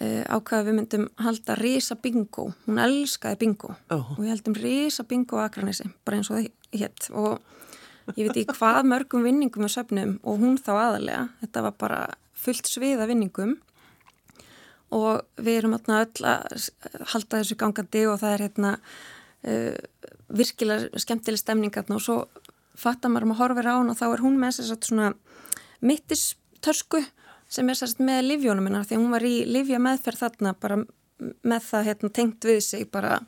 eh, 0.00 0.24
ákvaða 0.28 0.66
við 0.68 0.76
myndum 0.78 1.06
halda 1.20 1.56
risa 1.60 1.96
bingo. 2.00 2.50
Hún 2.66 2.80
elskaði 2.82 3.40
bingo 3.44 3.74
oh. 3.90 4.12
og 4.16 4.20
við 4.20 4.34
heldum 4.34 4.58
risa 4.58 5.06
bingo 5.08 5.40
aðgrannissi, 5.42 5.88
bara 6.04 6.20
eins 6.20 6.30
og 6.30 6.40
það 6.40 6.50
hétt 6.80 7.10
og 7.10 7.40
ég 8.16 8.26
veit 8.26 8.40
ekki 8.42 8.58
hvað 8.58 8.86
mörgum 8.90 9.26
vinningum 9.26 9.66
við 9.66 9.74
söpnum 9.76 10.18
og 10.24 10.40
hún 10.42 10.58
þá 10.58 10.72
aðalega. 10.76 11.24
Þetta 11.42 11.64
var 11.68 11.76
bara 11.80 12.00
fullt 12.40 12.70
sviða 12.70 13.08
vinningum 13.10 13.58
og 14.90 15.22
við 15.38 15.60
erum 15.60 15.76
öll 15.78 16.26
að 16.26 16.70
halda 17.12 17.40
þessu 17.40 17.56
gangandi 17.58 18.06
og 18.10 18.18
það 18.22 18.34
er 18.34 18.44
hérna 18.46 18.72
uh, 19.46 19.76
virkilega 20.30 21.02
skemmtileg 21.02 21.40
stemningarn 21.42 21.94
og 21.94 22.02
svo 22.02 22.16
fattar 22.78 23.12
maður 23.12 23.28
um 23.28 23.34
að 23.34 23.42
horfa 23.42 23.66
á 23.70 23.78
hún 23.78 23.92
og 23.92 23.98
þá 23.98 24.06
er 24.08 24.24
hún 24.24 24.38
með 24.40 24.58
þess 24.58 24.74
að 24.74 24.88
svona 24.88 25.08
mittistörsku 25.84 27.02
sem 27.50 27.70
er 27.70 27.78
sérst 27.78 28.00
með 28.04 28.22
livjónum 28.28 28.66
minna 28.66 28.84
því 28.86 28.96
að 28.96 29.02
hún 29.02 29.14
var 29.14 29.26
í 29.26 29.34
livja 29.48 29.80
meðferð 29.82 30.24
þarna 30.24 30.54
bara 30.62 30.80
með 31.20 31.66
það 31.66 31.88
hérna, 31.90 32.12
tengt 32.16 32.46
við 32.48 32.60
sig 32.64 32.86
bara 32.92 33.18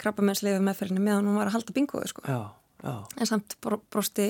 krabbamennsleifu 0.00 0.60
meðferðinni 0.64 1.04
meðan 1.04 1.30
hún 1.30 1.40
var 1.40 1.50
að 1.50 1.56
halda 1.56 1.76
bingoðu 1.76 2.10
sko. 2.12 2.24
Já, 2.28 2.40
já. 2.84 2.94
en 3.16 3.30
samt 3.30 3.56
brosti 3.64 4.28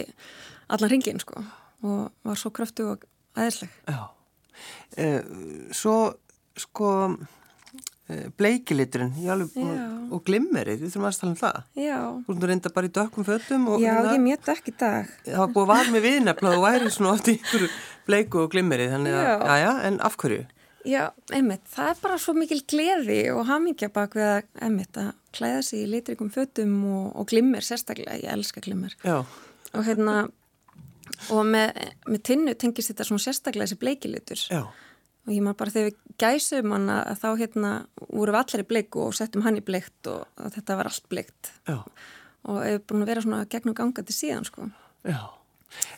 allan 0.71 0.93
ringin 0.93 1.21
sko 1.23 1.43
og 1.83 2.01
var 2.27 2.39
svo 2.39 2.53
kröftu 2.55 2.87
og 2.93 3.05
aðeinsleg 3.35 3.75
Já, 3.89 4.01
eh, 4.97 5.21
svo 5.75 5.97
sko 6.59 6.91
Eh, 8.11 8.27
bleikiliturinn 8.35 9.13
og 10.11 10.23
glimmerið, 10.27 10.81
við 10.83 10.91
þurfum 10.91 11.05
að 11.07 11.19
tala 11.21 11.31
um 11.31 11.37
það. 11.39 11.59
Já. 11.79 11.99
Þú 12.27 12.49
reynda 12.51 12.73
bara 12.75 12.89
í 12.89 12.93
dökkum 12.97 13.27
fötum 13.27 13.69
Já, 13.79 13.93
hérna, 13.93 14.15
ég 14.17 14.25
mjög 14.25 14.41
dökk 14.49 14.71
í 14.71 14.75
dag. 14.81 15.13
Það 15.29 15.39
var 15.39 15.53
búið 15.53 15.63
að 15.63 15.71
var 15.71 15.91
með 15.95 16.07
viðnefla 16.07 16.55
og 16.57 16.65
væri 16.65 16.91
svona 16.91 17.13
oft 17.13 17.31
í 17.31 17.37
bleiku 18.09 18.45
og 18.45 18.51
glimmerið 18.55 18.95
þannig 18.95 19.19
að, 19.19 19.29
já, 19.29 19.55
já, 19.65 19.71
en 19.89 20.01
af 20.07 20.17
hverju? 20.21 20.47
Já, 20.89 21.03
einmitt, 21.37 21.67
það 21.69 21.91
er 21.93 21.99
bara 22.01 22.19
svo 22.21 22.35
mikil 22.37 22.61
gleði 22.71 23.21
og 23.35 23.43
hamingja 23.51 23.91
bak 23.93 24.15
við 24.17 24.29
að 24.31 24.47
einmitt 24.65 24.97
að 25.01 25.11
klæða 25.37 25.63
sig 25.67 25.83
í 25.85 25.89
litrikum 25.91 26.31
fötum 26.33 26.77
og, 26.89 27.09
og 27.21 27.29
glimmer 27.29 27.65
sérstaklega, 27.65 28.17
ég 28.23 28.33
elska 28.33 28.63
glimmer 28.65 28.95
Já. 29.05 29.21
Og 29.77 29.85
hérna 29.87 30.23
og 31.35 31.43
með, 31.45 31.77
með 32.09 32.23
tinnu 32.31 32.55
tengist 32.57 32.93
þetta 32.93 33.07
svona 33.11 33.27
sérstaklega 33.27 33.69
þessi 33.69 33.81
bleikilitur 33.83 34.47
Já. 34.49 34.63
Og 35.29 35.35
ég 35.35 35.45
maður 35.45 35.59
bara 35.61 35.75
þegar 35.75 35.91
við 35.91 35.99
gæsum 36.21 36.73
hann 36.75 36.89
að 36.95 37.11
þá 37.21 37.29
hérna 37.43 37.73
vorum 38.09 38.35
við 38.35 38.41
allir 38.41 38.65
í 38.65 38.69
bleiku 38.71 39.03
og 39.05 39.19
settum 39.19 39.45
hann 39.45 39.61
í 39.61 39.65
bleikt 39.65 40.09
og, 40.09 40.25
þetta 40.57 40.79
var 40.79 40.89
allt 40.89 41.11
bleikt. 41.13 41.53
Já. 41.69 41.77
og 42.49 42.63
hefur 42.65 42.87
búin 42.89 43.05
að 43.05 43.13
vera 43.13 43.25
svona 43.27 43.43
gegnum 43.53 43.77
gangandi 43.77 44.17
síðan 44.17 44.49
sko. 44.49 44.71
Já, 45.05 45.21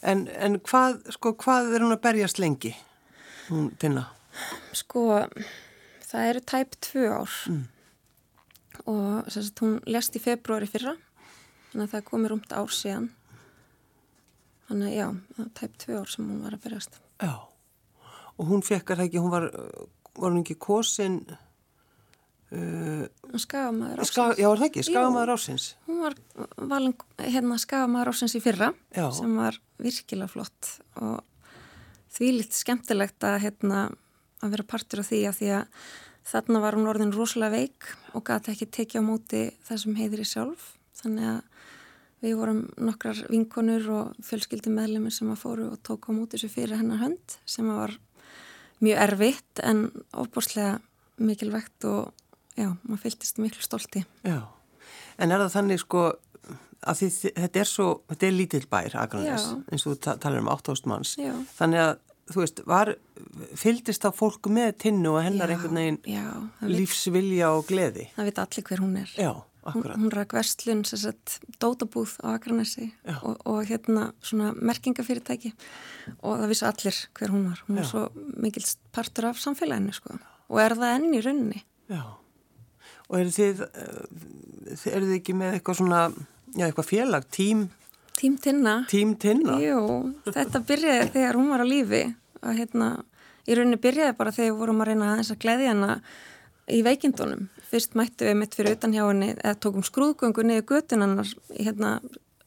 en, 0.03 0.27
en 0.29 0.59
hvað, 0.61 1.01
sko, 1.17 1.35
hvað 1.41 1.77
er 1.77 1.85
hún 1.85 1.95
að 1.95 2.03
berjast 2.07 2.41
lengi, 2.43 2.73
hún 3.49 3.71
finna? 3.81 4.07
Sko, 4.77 5.23
það 6.09 6.29
eru 6.33 6.43
tæp 6.53 6.77
tvö 6.89 7.07
ár 7.13 7.39
mm. 7.53 7.63
og 8.93 9.33
sagt, 9.33 9.65
hún 9.65 9.79
lest 9.91 10.17
í 10.19 10.23
februari 10.25 10.69
fyrra, 10.71 10.97
þannig 11.71 11.87
að 11.87 11.95
það 11.97 12.09
komir 12.11 12.37
umt 12.37 12.57
ár 12.57 12.75
síðan, 12.75 13.09
þannig 14.69 14.91
að 14.91 14.99
já, 14.99 15.47
tæp 15.61 15.81
tvö 15.87 16.03
ár 16.03 16.13
sem 16.13 16.29
hún 16.29 16.45
var 16.45 16.59
að 16.59 16.67
berjast. 16.67 17.01
Já. 17.23 17.35
og 18.39 18.49
hún 18.49 18.65
fekkar 18.67 18.99
það 18.99 19.09
ekki, 19.11 19.23
hún 19.23 19.33
var, 19.33 19.49
var 20.19 20.33
hún 20.33 20.43
ekki 20.43 20.59
kosin 20.59 21.21
uh, 22.53 23.38
Skagamæður 23.41 24.09
Ska, 24.09 24.29
Já, 24.38 24.47
var 24.51 24.61
það 24.61 24.69
ekki, 24.69 24.85
Skagamæður 24.88 25.35
ásins 25.35 25.67
Hún 25.88 26.01
var 26.05 26.17
valin, 26.57 26.95
hérna 27.19 27.59
Skagamæður 27.62 28.12
ásins 28.12 28.37
í 28.38 28.43
fyrra 28.45 28.73
já. 28.95 29.07
sem 29.17 29.37
var 29.41 29.59
virkilega 29.83 30.31
flott 30.31 30.73
og 31.01 31.21
því 32.12 32.33
litt 32.38 32.57
skemmtilegt 32.57 33.25
að 33.25 33.41
hérna 33.47 33.85
að 34.43 34.57
vera 34.57 34.69
partur 34.69 35.03
af 35.03 35.09
því 35.09 35.23
að 35.31 35.38
því 35.38 35.53
að 35.59 35.87
þarna 36.33 36.61
var 36.62 36.77
hún 36.77 36.91
orðin 36.91 37.15
rosalega 37.15 37.57
veik 37.57 37.88
og 38.12 38.27
gæti 38.29 38.53
ekki 38.53 38.69
tekið 38.79 39.03
á 39.03 39.09
móti 39.09 39.43
það 39.67 39.81
sem 39.83 39.97
heiðir 39.99 40.23
í 40.23 40.29
sjálf. 40.29 40.67
Þannig 41.03 41.31
að 41.33 41.41
Við 42.23 42.37
vorum 42.38 42.61
nokkrar 42.79 43.19
vinkonur 43.33 43.87
og 43.91 44.19
fjölskyldi 44.23 44.71
meðlumir 44.71 45.11
sem 45.15 45.31
að 45.33 45.41
fóru 45.41 45.65
og 45.73 45.81
tók 45.83 46.07
á 46.07 46.11
mútið 46.15 46.45
sér 46.45 46.53
fyrir 46.53 46.79
hennar 46.79 47.01
hönd 47.01 47.35
sem 47.51 47.67
var 47.67 47.97
mjög 48.83 49.01
erfitt 49.09 49.62
en 49.67 49.88
ofbúrslega 50.15 50.77
mikilvægt 51.19 51.87
og 51.91 52.12
já, 52.59 52.69
maður 52.83 53.03
fylgist 53.07 53.41
miklu 53.43 53.65
stolti. 53.65 54.05
Já, 54.27 54.41
en 55.19 55.35
er 55.35 55.45
það 55.45 55.57
þannig 55.57 55.83
sko 55.83 56.07
að 56.83 56.99
því, 56.99 57.11
þetta 57.38 57.62
er 57.62 57.71
svo, 57.71 57.91
þetta 58.11 58.27
er 58.29 58.35
lítill 58.35 58.65
bær 58.71 58.97
Akranes, 59.05 59.53
eins 59.71 59.87
og 59.87 59.95
þú 59.95 60.17
talar 60.25 60.43
um 60.43 60.51
8000 60.51 60.91
manns, 60.91 61.15
já. 61.21 61.35
þannig 61.59 61.85
að 61.85 61.95
þú 62.33 62.43
veist, 62.43 62.61
var, 62.69 62.93
fylgist 63.59 64.05
þá 64.05 64.11
fólku 64.17 64.53
með 64.53 64.75
tinnu 64.87 65.15
og 65.15 65.25
hennar 65.25 65.51
já, 65.51 65.57
einhvern 65.57 65.81
veginn 65.81 66.69
lífsvilja 66.73 67.53
og 67.57 67.67
gleði? 67.71 68.09
Það 68.17 68.29
veit 68.29 68.45
allir 68.45 68.69
hver 68.69 68.85
hún 68.85 69.01
er. 69.03 69.17
Já. 69.19 69.33
Hún, 69.62 69.85
hún 69.87 70.11
ræk 70.11 70.33
vestlun, 70.35 70.81
sérsett, 70.83 71.37
dótabúð 71.62 72.17
á 72.27 72.35
Akranesi 72.35 72.88
og, 73.23 73.37
og 73.47 73.61
hérna 73.69 74.09
svona 74.19 74.51
merkingafyrirtæki 74.59 75.53
og 76.17 76.41
það 76.41 76.49
vissi 76.51 76.67
allir 76.67 76.99
hver 77.15 77.31
hún 77.31 77.45
var. 77.47 77.61
Hún 77.69 77.79
Já. 77.79 77.79
var 77.79 77.91
svo 77.93 78.03
mikil 78.43 78.67
partur 78.91 79.29
af 79.31 79.38
samfélaginu 79.38 79.95
sko 79.95 80.17
og 80.51 80.59
er 80.59 80.75
það 80.75 80.97
enn 80.97 81.15
í 81.15 81.23
rauninni. 81.23 81.62
Já, 81.93 82.03
og 83.12 83.20
eru 83.20 83.33
þið, 83.37 83.62
eh, 83.68 84.88
eru 84.94 85.07
þið 85.11 85.14
ekki 85.20 85.37
með 85.37 85.59
eitthvað 85.59 85.79
svona, 85.83 86.03
já 86.57 86.66
eitthvað 86.66 86.90
félag, 86.90 87.29
tím? 87.31 87.68
Tím 88.16 88.37
Tinna. 88.40 88.75
Tím 88.88 89.14
Tinna? 89.20 89.61
Jú, 89.61 90.14
þetta 90.27 90.64
byrjaði 90.68 91.09
þegar 91.12 91.38
hún 91.38 91.53
var 91.53 91.64
á 91.64 91.66
lífi 91.68 92.03
og 92.42 92.57
hérna, 92.57 92.90
í 93.46 93.57
rauninni 93.57 93.81
byrjaði 93.81 94.16
bara 94.16 94.35
þegar 94.35 94.59
vorum 94.59 94.83
að 94.83 94.92
reyna 94.92 95.12
að 95.12 95.22
þess 95.22 95.35
að 95.37 95.42
gleyði 95.44 95.70
hana 95.72 96.01
í 96.72 96.83
veikindunum 96.87 97.48
fyrst 97.72 97.96
mættu 97.98 98.29
við 98.29 98.37
mitt 98.38 98.57
fyrir 98.57 98.77
utan 98.77 98.94
hjá 98.94 99.05
henni 99.07 99.33
eða 99.35 99.57
tókum 99.64 99.85
skrúðgöngu 99.87 100.44
niður 100.46 100.68
göttunannar 100.75 101.31
hérna 101.57 101.96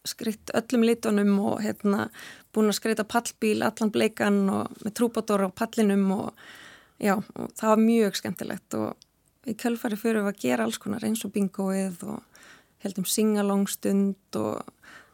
skritt 0.05 0.53
öllum 0.53 0.85
litunum 0.85 1.33
og 1.41 1.63
hérna 1.65 2.09
búin 2.53 2.69
að 2.69 2.77
skreita 2.79 3.07
pallbíl 3.09 3.65
allan 3.65 3.91
bleikan 3.93 4.43
og 4.53 4.83
með 4.83 4.95
trúbátor 4.99 5.47
á 5.47 5.49
pallinum 5.49 6.05
og 6.15 6.45
já, 7.01 7.17
og 7.17 7.49
það 7.57 7.71
var 7.71 7.81
mjög 7.81 8.19
skemmtilegt 8.21 8.77
og 8.77 9.04
í 9.45 9.55
kjölfari 9.57 9.97
fyrir 9.99 10.23
við 10.25 10.31
að 10.33 10.41
gera 10.41 10.65
alls 10.65 10.79
konar 10.81 11.05
eins 11.05 11.23
og 11.25 11.33
bingoið 11.35 12.03
og 12.09 12.23
heldum 12.85 13.07
singalongstund 13.09 14.39
og 14.39 14.61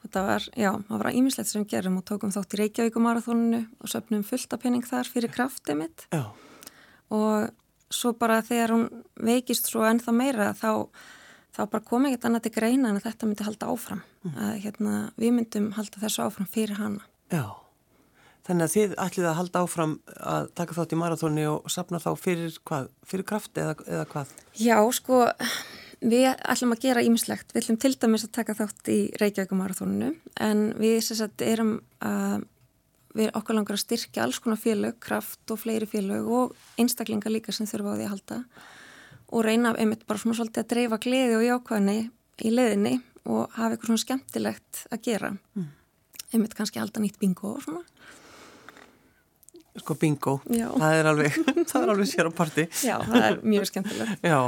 þetta 0.02 0.26
var, 0.28 0.46
já, 0.58 0.72
það 0.88 1.04
var 1.04 1.18
ímislegt 1.20 1.52
sem 1.52 1.64
við 1.64 1.74
gerum 1.76 2.00
og 2.02 2.06
tókum 2.10 2.34
þátt 2.34 2.56
í 2.56 2.62
Reykjavíkumarathóninu 2.62 3.62
og 3.80 3.92
söpnum 3.92 4.26
fullt 4.28 4.56
af 4.56 4.64
penning 4.64 4.86
þar 4.88 5.10
fyrir 5.10 5.34
kraftið 5.34 5.82
mitt 5.84 6.06
já. 6.10 6.24
og 7.14 7.52
svo 7.92 8.14
bara 8.18 8.42
þegar 8.46 8.76
hún 8.76 8.86
veikist 9.20 9.70
svo 9.70 9.86
ennþá 9.88 10.16
meira 10.16 10.52
þá, 10.58 10.88
þá 11.54 11.62
bara 11.66 11.88
kom 11.88 12.08
ekkert 12.10 12.30
annað 12.30 12.48
til 12.48 12.56
greina 12.58 12.92
en 12.92 13.02
þetta 13.04 13.30
myndi 13.30 13.48
halda 13.48 13.72
áfram 13.74 14.04
mm. 14.24 14.38
að 14.38 14.54
hérna, 14.66 14.96
við 15.22 15.36
myndum 15.38 15.72
halda 15.78 16.04
þessu 16.04 16.26
áfram 16.26 16.50
fyrir 16.50 16.82
hana 16.82 17.06
Já, 17.32 17.46
þannig 18.48 18.68
að 18.68 18.74
þið 18.76 18.96
ætlið 19.06 19.28
að 19.30 19.38
halda 19.40 19.64
áfram 19.66 19.94
að 20.18 20.50
taka 20.58 20.78
þátt 20.78 20.96
í 20.96 21.00
marathóni 21.02 21.46
og 21.50 21.70
sapna 21.72 22.02
þá 22.02 22.12
fyrir 22.20 22.58
hvað, 22.68 22.90
fyrir 23.08 23.28
kraft 23.28 23.62
eða, 23.62 23.76
eða 23.86 24.08
hvað? 24.14 24.34
Já, 24.58 24.78
sko 24.98 25.22
við 26.02 26.30
ætlum 26.34 26.74
að 26.76 26.86
gera 26.88 27.04
ímislegt, 27.06 27.54
við 27.54 27.64
ætlum 27.64 27.82
til 27.82 27.94
dæmis 28.02 28.26
að 28.26 28.34
taka 28.40 28.58
þátt 28.58 28.90
í 28.92 29.00
Reykjavík 29.22 29.54
marathóninu 29.58 30.16
en 30.42 30.66
við 30.82 30.98
sagt, 31.06 31.46
erum 31.46 31.78
að 32.02 32.48
við 33.18 33.32
okkur 33.36 33.58
langar 33.58 33.76
að 33.76 33.84
styrkja 33.84 34.24
alls 34.24 34.40
konar 34.40 34.60
félög, 34.60 34.96
kraft 35.04 35.52
og 35.52 35.60
fleiri 35.60 35.88
félög 35.90 36.30
og 36.32 36.54
einstaklingar 36.80 37.34
líka 37.34 37.52
sem 37.56 37.68
þurfa 37.68 37.96
á 37.96 37.98
því 37.98 38.06
að 38.06 38.14
halda 38.14 38.38
og 39.32 39.46
reyna 39.46 39.74
einmitt 39.76 40.06
bara 40.08 40.22
svona 40.22 40.38
svolítið 40.38 40.64
að 40.64 40.72
dreifa 40.74 41.00
gleði 41.04 41.38
og 41.38 41.46
jákvæðinni 41.48 41.98
í 42.42 42.54
leðinni 42.56 42.94
og 43.28 43.52
hafa 43.56 43.76
eitthvað 43.76 43.92
svona 43.92 44.06
skemmtilegt 44.06 44.84
að 44.90 45.04
gera 45.08 45.32
mm. 45.36 45.68
einmitt 46.32 46.56
kannski 46.58 46.82
halda 46.82 47.04
nýtt 47.04 47.20
bingo 47.22 47.56
og 47.58 47.66
svona 47.66 47.84
Sko 49.80 49.96
bingo, 49.96 50.34
Já. 50.52 50.68
það 50.76 50.98
er 50.98 51.08
alveg 51.08 51.36
það 51.70 51.78
er 51.82 51.92
alveg 51.94 52.10
sér 52.12 52.28
á 52.28 52.32
parti 52.36 52.66
Já, 52.84 52.98
það 53.08 53.24
er 53.30 53.38
mjög 53.54 53.70
skemmtilegt 53.70 54.26
Já, 54.28 54.40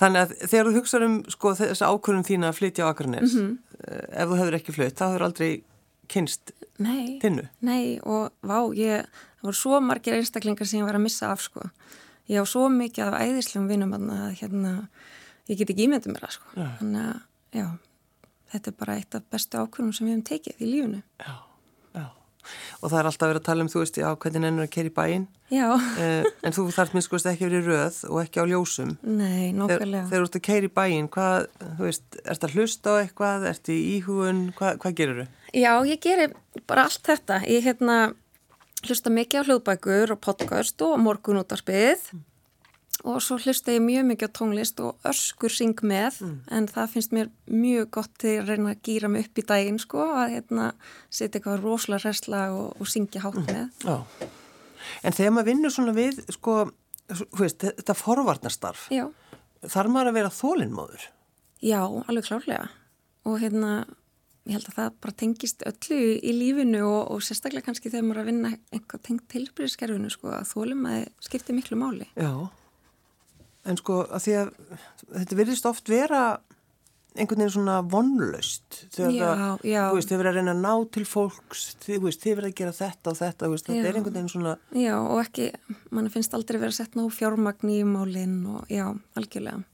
þannig 0.00 0.24
að 0.24 0.34
þegar 0.42 0.66
þú 0.66 0.72
hugsaður 0.80 1.06
um 1.06 1.16
sko 1.36 1.52
þessa 1.60 1.90
ákvörðum 1.92 2.26
þína 2.26 2.50
að 2.50 2.58
flytja 2.58 2.88
á 2.88 2.90
Akarnes 2.90 3.36
mm 3.36 3.44
-hmm. 3.44 3.54
ef 4.10 4.28
þú 4.32 4.38
hefur 4.40 4.58
ekki 4.58 4.74
flytt, 4.74 4.98
þá 4.98 5.06
hefur 5.06 5.26
aldrei 5.28 5.50
kynst 6.10 6.52
nei, 6.82 7.18
tinnu? 7.22 7.46
Nei, 7.64 7.98
og 8.04 8.34
vá, 8.46 8.58
ég, 8.76 9.06
það 9.38 9.48
voru 9.48 9.58
svo 9.60 9.80
margir 9.84 10.16
einstaklingar 10.18 10.68
sem 10.68 10.80
ég 10.80 10.88
var 10.88 10.98
að 10.98 11.06
missa 11.06 11.30
af, 11.32 11.42
sko. 11.44 11.70
Ég 12.30 12.42
á 12.42 12.44
svo 12.48 12.66
mikið 12.72 13.06
af 13.06 13.18
æðislegum 13.22 13.68
vinum 13.70 13.94
að 13.96 14.38
hérna, 14.40 14.74
ég 15.50 15.60
get 15.60 15.70
ekki 15.70 15.86
ímyndið 15.86 16.14
mér 16.14 16.28
að, 16.28 16.36
sko. 16.38 16.68
Þannig 16.80 17.02
að, 17.02 17.20
já, 17.60 17.66
þetta 18.54 18.72
er 18.72 18.78
bara 18.82 18.96
eitt 19.00 19.18
af 19.18 19.28
bestu 19.32 19.60
ákvörnum 19.62 19.94
sem 19.96 20.08
við 20.08 20.16
hefum 20.16 20.26
tekið 20.30 20.62
í 20.62 20.70
lífunu. 20.72 21.02
Já. 21.22 21.34
Og 22.80 22.90
það 22.90 22.98
er 23.00 23.08
alltaf 23.10 23.30
verið 23.30 23.40
að 23.42 23.48
tala 23.48 23.64
um, 23.64 23.70
þú 23.72 23.82
veist, 23.82 24.00
já, 24.02 24.08
hvernig 24.24 24.48
ennur 24.50 24.66
að 24.66 24.74
keri 24.76 24.92
bæinn. 24.96 25.26
Já. 25.52 25.66
eh, 26.02 26.28
en 26.42 26.56
þú 26.56 26.66
þarf 26.74 26.94
minnst, 26.96 27.10
sko, 27.10 27.20
ekki 27.30 27.48
verið 27.48 27.70
röð 27.70 28.02
og 28.10 28.20
ekki 28.24 28.42
á 28.42 28.44
ljósum. 28.50 28.92
Nei, 29.06 29.52
nokkulega. 29.56 30.04
Þegar 30.10 30.24
þú 30.24 30.28
ert 30.28 30.38
að 30.40 30.46
keri 30.50 30.70
bæinn, 30.80 31.08
hvað, 31.16 31.48
þú 31.62 31.88
veist, 31.88 32.20
ert 32.24 32.46
að 32.46 32.56
hlusta 32.58 32.94
á 32.94 33.00
eitthvað, 33.00 33.48
ert 33.52 33.72
í 33.72 33.80
íhugun, 33.96 34.44
hvað, 34.58 34.78
hvað 34.82 35.00
gerir 35.00 35.20
þau? 35.22 35.34
Já, 35.56 35.72
ég 35.88 36.02
gerir 36.02 36.38
bara 36.66 36.86
allt 36.88 37.04
þetta. 37.06 37.42
Ég 37.46 37.66
hérna 37.66 37.98
hlusta 38.86 39.10
mikið 39.10 39.42
á 39.42 39.46
hljóðbækur 39.48 40.14
og 40.14 40.22
podcast 40.22 40.82
og 40.84 40.98
morgun 41.02 41.40
út 41.40 41.54
á 41.54 41.56
spið 41.58 42.10
mm. 42.12 42.24
Og 43.04 43.18
svo 43.24 43.38
hlusta 43.40 43.74
ég 43.74 43.82
mjög 43.84 44.06
mikið 44.10 44.30
á 44.30 44.36
tónlist 44.38 44.80
og 44.84 45.08
öskur 45.08 45.52
syng 45.52 45.82
með 45.82 46.20
mm. 46.24 46.36
en 46.56 46.68
það 46.70 46.92
finnst 46.94 47.12
mér 47.16 47.30
mjög 47.50 47.90
gott 47.98 48.14
til 48.22 48.38
að 48.40 48.52
reyna 48.52 48.72
að 48.72 48.82
gýra 48.88 49.10
mig 49.12 49.26
upp 49.26 49.42
í 49.42 49.46
daginn 49.50 49.80
sko 49.82 50.06
að 50.16 50.36
hérna 50.36 50.70
setja 51.10 51.38
eitthvað 51.40 51.66
rosalega 51.66 52.08
resla 52.08 52.42
og, 52.54 52.72
og 52.80 52.90
syngja 52.90 53.24
hátt 53.26 53.42
mm. 53.42 53.50
með. 53.50 53.84
Mm. 53.84 54.32
En 55.02 55.18
þegar 55.18 55.36
maður 55.36 55.50
vinnur 55.50 55.74
svona 55.74 55.94
við 55.96 56.22
sko, 56.36 56.56
veist, 57.38 57.66
þetta 57.66 57.98
forvarnastarf, 57.98 58.88
Já. 58.94 59.06
þarf 59.66 59.92
maður 59.92 60.12
að 60.12 60.18
vera 60.20 60.34
þólinnmóður? 60.34 61.06
Já, 61.64 61.80
alveg 61.82 62.28
klárlega 62.28 62.66
og 63.26 63.40
hérna 63.42 63.80
ég 64.46 64.54
held 64.54 64.68
að 64.70 64.76
það 64.76 64.98
bara 65.02 65.16
tengist 65.22 65.64
öllu 65.66 65.96
í 66.20 66.34
lífinu 66.36 66.84
og, 66.86 67.00
og 67.14 67.24
sérstaklega 67.24 67.66
kannski 67.66 67.90
þegar 67.90 68.06
maður 68.06 68.20
er 68.20 68.22
að 68.22 68.30
vinna 68.30 68.52
einhvað 68.76 69.02
tengt 69.08 69.26
tilbyrðiskerfinu 69.32 70.12
sko 70.12 70.30
að 70.36 70.46
þólum 70.52 70.86
að 70.90 71.00
það 71.00 71.26
skiptir 71.26 71.58
miklu 71.58 71.80
máli. 71.80 72.06
Já, 72.14 72.30
en 73.66 73.80
sko 73.80 74.02
að 74.06 74.26
því 74.26 74.36
að 74.40 74.50
þetta 75.12 75.38
virðist 75.40 75.70
oft 75.70 75.90
vera 75.90 76.24
einhvern 77.16 77.40
veginn 77.40 77.54
svona 77.54 77.76
vonlaust 77.88 78.82
þegar 78.92 79.14
þið 79.62 80.18
verður 80.20 80.28
að 80.30 80.36
reyna 80.36 80.52
að 80.52 80.60
ná 80.60 80.72
til 80.92 81.04
fólks, 81.08 81.62
þið, 81.84 82.08
verður 82.26 82.48
að 82.50 82.58
gera 82.58 82.74
þetta 82.76 83.12
og 83.12 83.16
þetta, 83.20 83.48
veist, 83.52 83.70
þetta 83.70 83.88
er 83.88 83.98
einhvern 84.00 84.18
veginn 84.18 84.32
svona 84.34 84.52
Já, 84.76 84.92
og 85.00 85.22
ekki, 85.22 85.48
mann 85.96 86.12
finnst 86.12 86.36
aldrei 86.36 86.58
verið 86.58 86.74
að 86.74 86.78
setna 86.82 87.06
á 87.06 87.16
fjármagn 87.16 87.72
í 87.72 87.80
málinn 87.88 88.36
og 88.52 88.68
já, 88.72 88.84
algjörlega. 89.16 89.64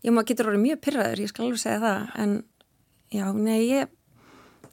Já, 0.00 0.10
maður 0.10 0.30
getur 0.32 0.50
orðið 0.50 0.64
mjög 0.64 0.82
pyrraður, 0.88 1.22
ég 1.22 1.30
skal 1.30 1.46
alveg 1.46 1.62
segja 1.62 1.80
það, 1.84 2.04
en 2.24 2.36
já, 3.14 3.24
nei, 3.36 3.58
ég 3.68 3.96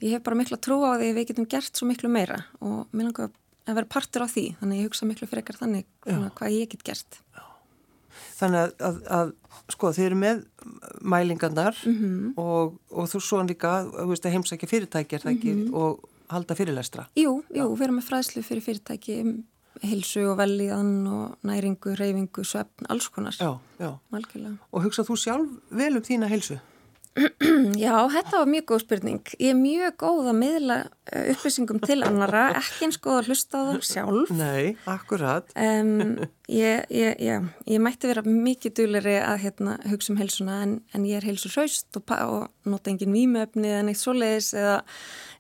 ég 0.04 0.18
hef 0.18 0.24
bara 0.26 0.38
miklu 0.38 0.58
að 0.58 0.64
trúa 0.68 0.94
á 0.94 1.00
því 1.00 1.10
að 1.12 1.18
við 1.18 1.28
getum 1.32 1.50
gert 1.50 1.80
svo 1.80 1.88
miklu 1.90 2.10
meira 2.12 2.40
og 2.62 2.90
mér 2.94 3.10
langar 3.10 3.32
að 3.68 3.80
vera 3.80 3.92
partur 3.92 4.26
á 4.26 4.28
því 4.30 4.46
þannig 4.60 4.76
að 4.76 4.82
ég 4.82 4.90
hugsa 4.90 5.10
miklu 5.10 5.30
frekar 5.30 5.60
þannig 5.60 5.88
hvað 6.06 6.54
ég 6.54 6.72
get 6.74 6.86
gert 6.88 7.20
Já. 7.34 7.47
Þannig 8.38 8.60
að, 8.60 8.74
að, 8.88 8.98
að 9.18 9.32
sko 9.74 9.92
þeir 9.96 10.06
eru 10.12 10.20
með 10.22 10.44
mælingarnar 11.02 11.80
mm 11.84 11.98
-hmm. 11.98 12.34
og, 12.38 12.78
og 12.92 13.10
þú 13.10 13.22
svo 13.24 13.42
líka 13.44 13.74
veist, 14.06 14.26
heimsækja 14.26 14.70
fyrirtækjar 14.70 15.26
mm 15.26 15.38
-hmm. 15.42 15.74
og 15.74 16.10
halda 16.30 16.56
fyrirlestra 16.56 17.08
Jú, 17.16 17.44
jú 17.50 17.76
við 17.76 17.84
erum 17.84 18.00
með 18.00 18.10
fræðslu 18.10 18.44
fyrir 18.44 18.64
fyrirtæki 18.64 19.22
um 19.22 19.44
hilsu 19.82 20.24
og 20.32 20.38
velíðan 20.40 21.08
og 21.08 21.36
næringu, 21.46 21.96
reyfingu, 21.96 22.44
svefn, 22.44 22.88
alls 22.90 23.10
konar 23.10 23.36
Já, 23.40 23.60
já 23.80 23.98
Og 24.72 24.84
hugsa 24.84 25.04
þú 25.04 25.16
sjálf 25.16 25.50
vel 25.70 25.98
um 25.98 26.04
þína 26.04 26.28
hilsu? 26.28 26.58
Já, 27.86 27.94
þetta 28.14 28.42
var 28.42 28.50
mjög 28.52 28.66
góð 28.72 28.82
spurning. 28.84 29.32
Ég 29.42 29.54
er 29.54 29.58
mjög 29.58 29.96
góð 30.04 30.30
að 30.32 30.38
miðla 30.38 30.78
eh, 31.10 31.32
upplýsingum 31.34 31.80
til 31.84 31.98
annara, 32.06 32.44
ekki 32.60 32.88
eins 32.88 33.00
góð 33.02 33.20
að 33.22 33.32
hlusta 33.32 33.62
á 33.62 33.64
það 33.70 33.80
sjálf. 33.90 34.34
Nei, 34.38 34.76
akkurat. 34.90 35.50
Um, 35.58 36.20
ég, 36.62 36.86
ég, 36.94 37.18
ég, 37.24 37.48
ég 37.74 37.84
mætti 37.84 38.12
vera 38.12 38.24
mikið 38.28 38.76
dúleri 38.82 39.18
að 39.22 39.42
hérna, 39.48 39.78
hugsa 39.90 40.14
um 40.14 40.22
helsuna 40.22 40.60
en, 40.66 40.78
en 40.94 41.08
ég 41.10 41.22
er 41.22 41.30
helsu 41.30 41.52
hraust 41.54 42.00
og, 42.00 42.14
og 42.18 42.70
nota 42.70 42.94
engin 42.94 43.16
výmöfni 43.16 43.72
eða 43.74 43.88
neitt 43.88 44.02
svoleiðis 44.02 44.54
eða 44.58 44.78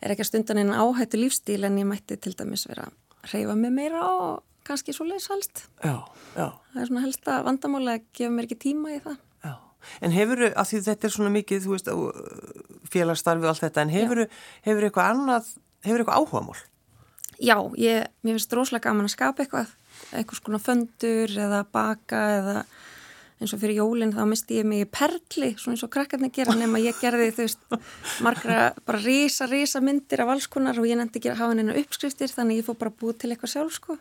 er 0.01 0.15
ekki 0.15 0.25
að 0.25 0.31
stundan 0.31 0.63
einn 0.63 0.73
áhættu 0.73 1.21
lífstíl 1.21 1.61
en 1.67 1.79
ég 1.81 1.89
mætti 1.89 2.17
til 2.21 2.33
dæmis 2.37 2.67
vera 2.69 2.89
að 2.89 3.33
reyfa 3.33 3.57
mig 3.59 3.73
meira 3.75 4.03
og 4.07 4.43
kannski 4.67 4.95
svo 4.95 5.07
leiðs 5.07 5.29
helst. 5.31 5.63
Já, 5.83 6.01
já. 6.35 6.49
Það 6.73 6.81
er 6.81 6.89
svona 6.89 7.05
helst 7.05 7.31
að 7.31 7.45
vandamáli 7.47 7.93
að 7.93 8.11
gefa 8.17 8.33
mér 8.33 8.49
ekki 8.49 8.59
tíma 8.65 8.97
í 8.97 8.99
það. 9.05 9.23
En 10.04 10.15
hefur, 10.15 10.43
að 10.50 10.71
því 10.71 10.82
þetta 10.88 11.08
er 11.08 11.13
svona 11.15 11.34
mikið, 11.36 11.63
þú 11.65 11.76
veist, 11.76 11.91
félagsstarfi 12.93 13.45
og 13.45 13.52
allt 13.54 13.65
þetta, 13.65 13.86
en 13.86 13.93
hefur, 13.93 14.23
hefur 14.67 14.88
eitthvað 14.88 15.13
annað, 15.13 15.54
hefur 15.88 16.04
eitthvað 16.04 16.19
áhugamál? 16.21 16.60
Já, 17.38 17.58
ég, 17.78 18.08
mér 18.26 18.38
finnst 18.38 18.56
rosalega 18.58 18.89
gaman 18.89 19.08
að 19.10 19.13
skapa 19.13 19.43
eitthvað, 19.43 19.73
eitthvað 20.12 20.41
svona 20.41 20.62
föndur 20.63 21.34
eða 21.47 21.63
baka 21.73 22.21
eða 22.38 22.56
eins 23.38 23.54
og 23.54 23.60
fyrir 23.62 23.78
jólinn 23.78 24.13
þá 24.15 24.23
misti 24.30 24.58
ég 24.58 24.65
mig 24.65 24.82
í 24.82 24.88
perli 24.89 25.52
svona 25.60 25.76
eins 25.76 25.84
og 25.86 25.91
krakkarnir 25.93 26.32
gera 26.34 26.56
nema 26.58 26.80
ég 26.82 26.97
gerði 26.97 27.28
þú 27.36 27.43
veist 27.43 27.76
margra 28.26 28.71
bara 28.88 29.02
risa 29.04 29.45
risa 29.50 29.82
myndir 29.84 30.23
af 30.23 30.32
alls 30.34 30.47
konar 30.50 30.80
og 30.82 30.88
ég 30.89 30.97
nefndi 30.97 31.21
ekki 31.21 31.32
að 31.34 31.41
hafa 31.43 31.54
henni 31.54 31.76
uppskriftir 31.84 32.34
þannig 32.34 32.62
ég 32.62 32.67
fór 32.67 32.80
bara 32.82 32.93
búið 32.97 33.19
til 33.21 33.32
eitthvað 33.34 33.54
sjálf 33.54 33.76
sko. 33.78 33.97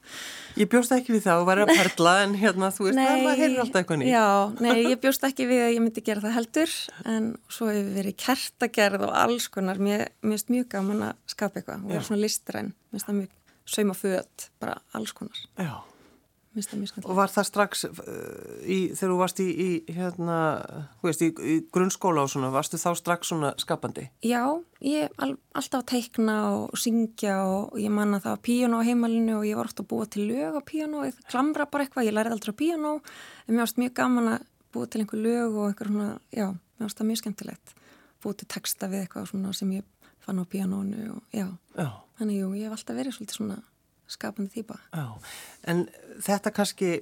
Ég 0.57 0.70
bjóst 0.72 0.94
ekki 0.96 1.12
við 1.12 1.27
það 1.27 1.42
að 1.42 1.51
vera 1.51 1.66
að 1.66 1.72
perla 1.83 2.14
en 2.25 2.37
hérna 2.40 2.70
þú 2.72 2.88
veist 2.88 3.01
það 3.01 3.42
hefur 3.42 3.64
alltaf 3.66 3.81
eitthvað 3.83 4.01
nýtt. 4.03 4.12
Já, 4.14 4.29
nei 4.64 4.77
ég 4.87 5.03
bjóst 5.03 5.27
ekki 5.29 5.49
við 5.51 5.64
að 5.66 5.75
ég 5.75 5.85
myndi 5.85 6.05
gera 6.07 6.25
það 6.25 6.37
heldur 6.38 6.77
en 7.12 7.27
svo 7.53 7.68
hefur 7.72 7.90
verið 7.99 8.16
kertagerð 8.25 9.05
og 9.11 9.18
alls 9.25 9.51
konar. 9.53 9.83
Mér 9.83 10.09
finnst 10.25 10.55
mjög 10.55 10.70
gaman 10.79 11.11
að 11.11 11.20
skapa 11.35 11.61
eitthvað 11.61 11.85
og 11.85 11.92
vera 11.92 12.09
svona 12.09 12.25
listræn, 12.25 12.72
mér 12.88 12.96
finnst 12.96 13.11
það 13.11 13.20
mjög 13.20 13.37
sauma 13.66 13.99
föt, 13.99 14.49
bara 14.62 14.81
alls 14.96 15.12
konar. 15.12 15.44
Já 15.61 15.77
Og 17.04 17.16
var 17.18 17.32
það 17.32 17.46
strax 17.48 17.84
uh, 17.88 17.94
í, 18.64 18.78
þegar 18.96 19.12
þú 19.12 19.18
varst 19.20 19.42
í, 19.42 19.46
í, 19.50 19.68
hérna, 19.96 20.38
veist, 21.04 21.24
í, 21.24 21.30
í 21.32 21.56
grunnskóla 21.74 22.24
og 22.24 22.32
svona, 22.32 22.50
varstu 22.54 22.80
þá 22.80 22.88
strax 22.98 23.32
svona 23.32 23.52
skapandi? 23.60 24.06
Já, 24.26 24.42
ég 24.84 25.12
all, 25.22 25.34
alltaf 25.56 25.84
að 25.84 25.88
teikna 25.92 26.36
og 26.56 26.80
syngja 26.80 27.38
og 27.44 27.76
ég 27.80 27.92
manna 27.92 28.22
það 28.24 28.38
á 28.40 28.44
píjónu 28.48 28.80
á 28.80 28.86
heimalinu 28.88 29.38
og 29.40 29.48
ég 29.48 29.60
var 29.60 29.70
ofta 29.70 29.84
að 29.84 29.90
búa 29.92 30.08
til 30.10 30.28
lög 30.30 30.56
á 30.56 30.62
píjónu 30.64 31.02
og 31.02 31.08
ég 31.10 31.24
klamra 31.30 31.68
bara 31.70 31.86
eitthvað, 31.86 32.08
ég 32.08 32.16
lærið 32.16 32.38
aldrei 32.38 32.56
á 32.56 32.60
píjónu 32.62 32.94
en 32.96 33.52
mér 33.52 33.64
varst 33.64 33.82
mjög 33.82 33.96
gaman 34.00 34.32
að 34.36 34.48
búa 34.76 34.88
til 34.90 35.02
einhver 35.02 35.22
lög 35.22 35.60
og 35.60 35.68
einhver 35.70 35.92
svona, 35.92 36.08
já, 36.32 36.48
mér 36.50 36.88
varst 36.88 37.00
það 37.02 37.10
mjög 37.12 37.22
skemmtilegt 37.22 37.76
búa 38.24 38.36
til 38.36 38.48
texta 38.50 38.88
við 38.90 39.04
eitthvað 39.04 39.30
svona 39.30 39.54
sem 39.56 39.76
ég 39.76 40.12
fann 40.24 40.42
á 40.42 40.44
píjónunu 40.48 41.06
og 41.14 41.22
já, 41.36 41.46
já. 41.76 41.88
þannig 42.18 42.40
jú, 42.40 42.52
ég 42.58 42.66
hef 42.66 42.78
alltaf 42.78 42.98
verið 42.98 43.16
svolítið 43.16 43.38
svona 43.38 43.58
skapandi 44.10 44.60
þýpa. 44.60 44.78
Já, 44.94 45.06
en 45.72 45.86
þetta 46.24 46.52
kannski, 46.54 46.92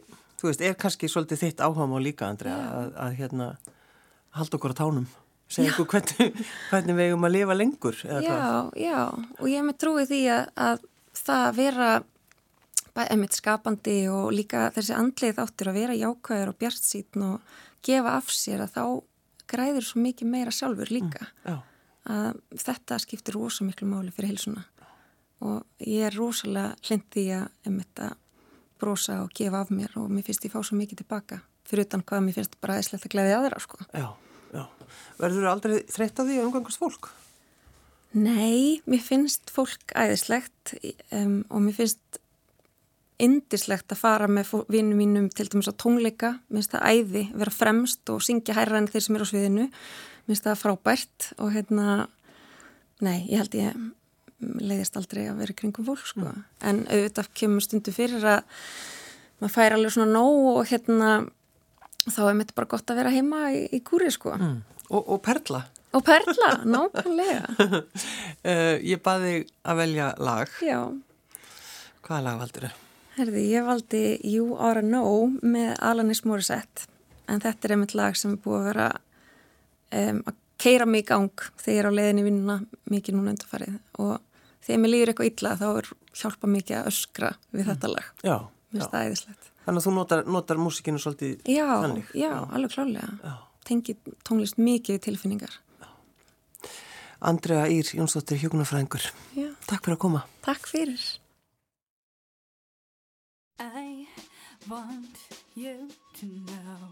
þú 0.41 0.49
veist, 0.51 0.65
er 0.65 0.79
kannski 0.81 1.11
svolítið 1.11 1.43
þitt 1.45 1.63
áhagum 1.65 1.97
á 1.97 2.01
líka, 2.03 2.31
Andri, 2.31 2.53
að, 2.53 2.95
að 3.01 3.19
hérna 3.21 3.51
halda 4.39 4.59
okkur 4.59 4.75
á 4.75 4.81
tánum, 4.81 5.07
segja 5.51 5.75
okkur 5.75 5.91
hvernig, 5.93 6.41
hvernig 6.71 6.99
við 6.99 7.11
eigum 7.11 7.29
að 7.29 7.37
lifa 7.37 7.59
lengur. 7.59 8.01
Já, 8.01 8.19
hvað? 8.25 8.73
já, 8.81 8.99
og 9.39 9.47
ég 9.51 9.61
hef 9.61 9.69
með 9.69 9.79
trúið 9.85 10.11
því 10.13 10.23
að, 10.39 10.51
að 10.69 10.89
það 11.25 11.47
vera 11.61 11.93
emitt 13.11 13.35
skapandi 13.35 13.99
og 14.11 14.31
líka 14.35 14.69
þessi 14.75 14.95
andlið 14.97 15.41
áttur 15.43 15.71
að 15.73 15.81
vera 15.81 15.99
jákvæður 15.99 16.53
og 16.53 16.59
bjart 16.61 16.85
sín 16.87 17.27
og 17.27 17.55
gefa 17.85 18.17
af 18.21 18.31
sér 18.33 18.65
að 18.65 18.77
þá 18.77 18.85
græður 19.51 19.87
svo 19.87 20.03
mikið 20.03 20.31
meira 20.31 20.53
sjálfur 20.55 20.93
líka. 20.95 21.27
Mm, 21.45 21.65
að 22.15 22.39
þetta 22.61 23.01
skiptir 23.03 23.37
rosa 23.37 23.67
miklu 23.67 23.89
máli 23.91 24.13
fyrir 24.15 24.35
heilsuna 24.35 24.65
og 25.43 25.65
ég 25.83 26.07
er 26.09 26.15
rosalega 26.19 26.75
hlindi 26.87 27.27
að 27.35 27.49
um 27.69 27.81
þetta 27.81 28.13
brosa 28.81 29.19
og 29.23 29.33
gefa 29.35 29.65
af 29.65 29.73
mér 29.75 29.97
og 30.01 30.11
mér 30.13 30.27
finnst 30.27 30.45
ég 30.47 30.53
fá 30.53 30.61
svo 30.63 30.79
mikið 30.79 31.03
tilbaka 31.03 31.41
fyrir 31.69 31.87
utan 31.87 32.05
hvað 32.05 32.25
mér 32.27 32.39
finnst 32.39 32.57
bara 32.61 32.77
aðeinslegt 32.77 33.07
að 33.09 33.15
gleyði 33.15 33.37
aðra 33.39 33.61
sko. 33.63 33.79
Já, 33.95 34.09
já. 34.53 34.65
Verður 35.21 35.47
þú 35.47 35.53
aldrei 35.53 35.77
þreytt 35.95 36.21
á 36.21 36.23
því 36.23 36.37
að 36.39 36.49
umgangast 36.49 36.83
fólk? 36.83 37.11
Nei, 38.15 38.83
mér 38.87 39.03
finnst 39.03 39.51
fólk 39.51 39.95
aðeinslegt 39.99 40.75
um, 41.11 41.41
og 41.49 41.65
mér 41.65 41.79
finnst 41.81 42.21
indislegt 43.23 43.95
að 43.95 44.01
fara 44.03 44.29
með 44.31 44.53
vinnum 44.71 44.99
mínum 44.99 45.27
til 45.31 45.47
dæmis 45.49 45.71
á 45.71 45.75
tónleika, 45.79 46.35
mér 46.51 46.61
finnst 46.63 46.75
það 46.75 46.87
æði 46.91 47.25
vera 47.33 47.55
fremst 47.55 48.13
og 48.13 48.23
syngja 48.27 48.57
hærra 48.59 48.81
en 48.81 48.91
þeir 48.91 49.07
sem 49.07 49.19
eru 49.19 49.27
á 49.27 49.31
sviðinu 49.31 49.67
mér 49.67 50.31
finnst 50.31 50.47
það 50.49 50.63
frábært 50.63 51.29
og 51.39 51.53
hérna 51.55 51.87
nei, 53.05 53.25
ég 53.31 53.41
held 53.41 53.57
ég 53.59 53.85
leiðist 54.61 54.99
aldrei 54.99 55.25
að 55.29 55.41
vera 55.43 55.57
kringum 55.57 55.87
fólk 55.87 56.05
sko. 56.09 56.27
mm. 56.27 56.43
en 56.71 56.83
auðvitað 56.89 57.31
kemur 57.41 57.65
stundu 57.65 57.95
fyrir 57.95 58.27
að 58.37 58.43
maður 59.41 59.55
fær 59.57 59.77
alveg 59.77 59.95
svona 59.95 60.13
nóg 60.15 60.51
og 60.55 60.69
hérna 60.71 61.11
þá 62.05 62.23
er 62.29 62.39
mitt 62.39 62.55
bara 62.57 62.71
gott 62.71 62.91
að 62.91 63.01
vera 63.03 63.15
heima 63.15 63.47
í, 63.55 63.65
í 63.73 63.81
kúri 63.85 64.11
sko. 64.15 64.37
mm. 64.37 64.59
og, 64.91 65.03
og 65.03 65.23
perla 65.25 65.65
og 65.95 66.03
perla, 66.05 66.51
nákvæmlega 66.67 67.45
uh, 67.55 68.77
Ég 68.93 69.03
baði 69.05 69.45
að 69.63 69.83
velja 69.85 70.09
lag 70.19 70.57
Já 70.65 70.81
Hvaða 72.05 72.25
lag 72.27 72.41
valdur 72.43 72.67
þau? 72.67 72.81
Herði, 73.15 73.45
ég 73.47 73.67
valdi 73.69 74.03
You 74.27 74.57
Are 74.59 74.83
a 74.83 74.87
No 74.87 75.05
með 75.41 75.77
Alanis 75.87 76.25
Morissette 76.27 76.89
en 77.31 77.41
þetta 77.41 77.69
er 77.69 77.77
einmitt 77.77 77.95
lag 77.97 78.19
sem 78.19 78.35
er 78.35 78.41
búið 78.43 78.59
að 78.59 78.67
vera 78.69 78.89
um, 80.01 80.19
að 80.27 80.41
keira 80.65 80.87
mig 80.89 81.05
í 81.05 81.09
gang 81.09 81.45
þegar 81.63 81.75
ég 81.77 81.81
er 81.81 81.89
á 81.89 81.97
leiðinni 81.99 82.25
vinnuna 82.27 82.57
mikið 82.91 83.17
núna 83.17 83.35
undarfarið 83.35 83.79
og 84.03 84.17
þegar 84.65 84.81
mér 84.83 84.93
líður 84.93 85.13
eitthvað 85.13 85.31
illa 85.31 85.57
þá 85.61 85.67
er 85.71 85.91
hjálpa 86.21 86.51
mikið 86.55 86.79
að 86.79 86.91
öskra 86.91 87.33
við 87.55 87.69
þetta 87.73 87.91
lag. 87.93 88.13
Já. 88.25 88.37
Mér 88.45 88.81
finnst 88.81 88.95
það 88.95 89.09
æðislegt. 89.09 89.51
Þannig 89.65 89.81
að 89.81 89.87
þú 89.87 89.93
notar, 89.97 90.23
notar 90.29 90.61
músikinu 90.61 91.01
svolítið 91.01 91.49
já, 91.49 91.67
þannig? 91.71 92.09
Já, 92.13 92.29
já, 92.29 92.39
alveg 92.57 92.75
klálega. 92.75 93.35
Tengi 93.65 93.95
tónlist 94.29 94.59
mikið 94.61 94.99
tilfinningar. 95.07 95.59
Já. 95.81 95.89
Andrea 97.25 97.69
Ír 97.73 97.93
Jónsdóttir, 97.97 98.43
hjókunarfræðingur. 98.43 99.07
Takk 99.65 99.87
fyrir 99.87 99.97
að 99.97 100.03
koma. 100.05 100.25
Takk 100.45 100.69
fyrir. 100.69 101.05
I 103.61 104.07
want 104.69 105.17
you 105.55 105.89
to 106.21 106.27
know 106.27 106.91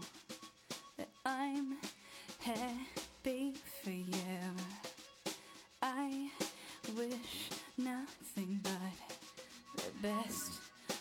that 0.97 1.09
I'm 1.25 1.77
happy 2.39 3.53
for 3.83 3.91
you. 3.91 4.55
I 5.81 6.31
wish 6.91 7.49
nothing 7.77 8.59
but 8.61 8.71
the 9.77 10.07
best 10.07 10.51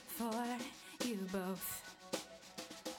for 0.07 0.45
you 1.05 1.19
both. 1.33 1.83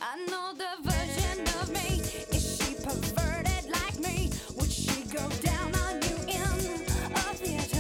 I 0.02 0.18
know 0.26 0.54
the 0.54 0.90
version 0.90 1.42
of 1.62 1.70
me. 1.70 2.02
Is 2.36 2.58
she 2.58 2.76
perverted 2.76 3.70
like 3.72 4.00
me? 4.00 4.30
Would 4.58 4.72
she 4.72 5.04
go 5.06 5.28
down 5.42 5.74
on 5.76 6.02
you 6.02 6.16
in 6.28 6.42
a 7.14 7.34
theater? 7.36 7.73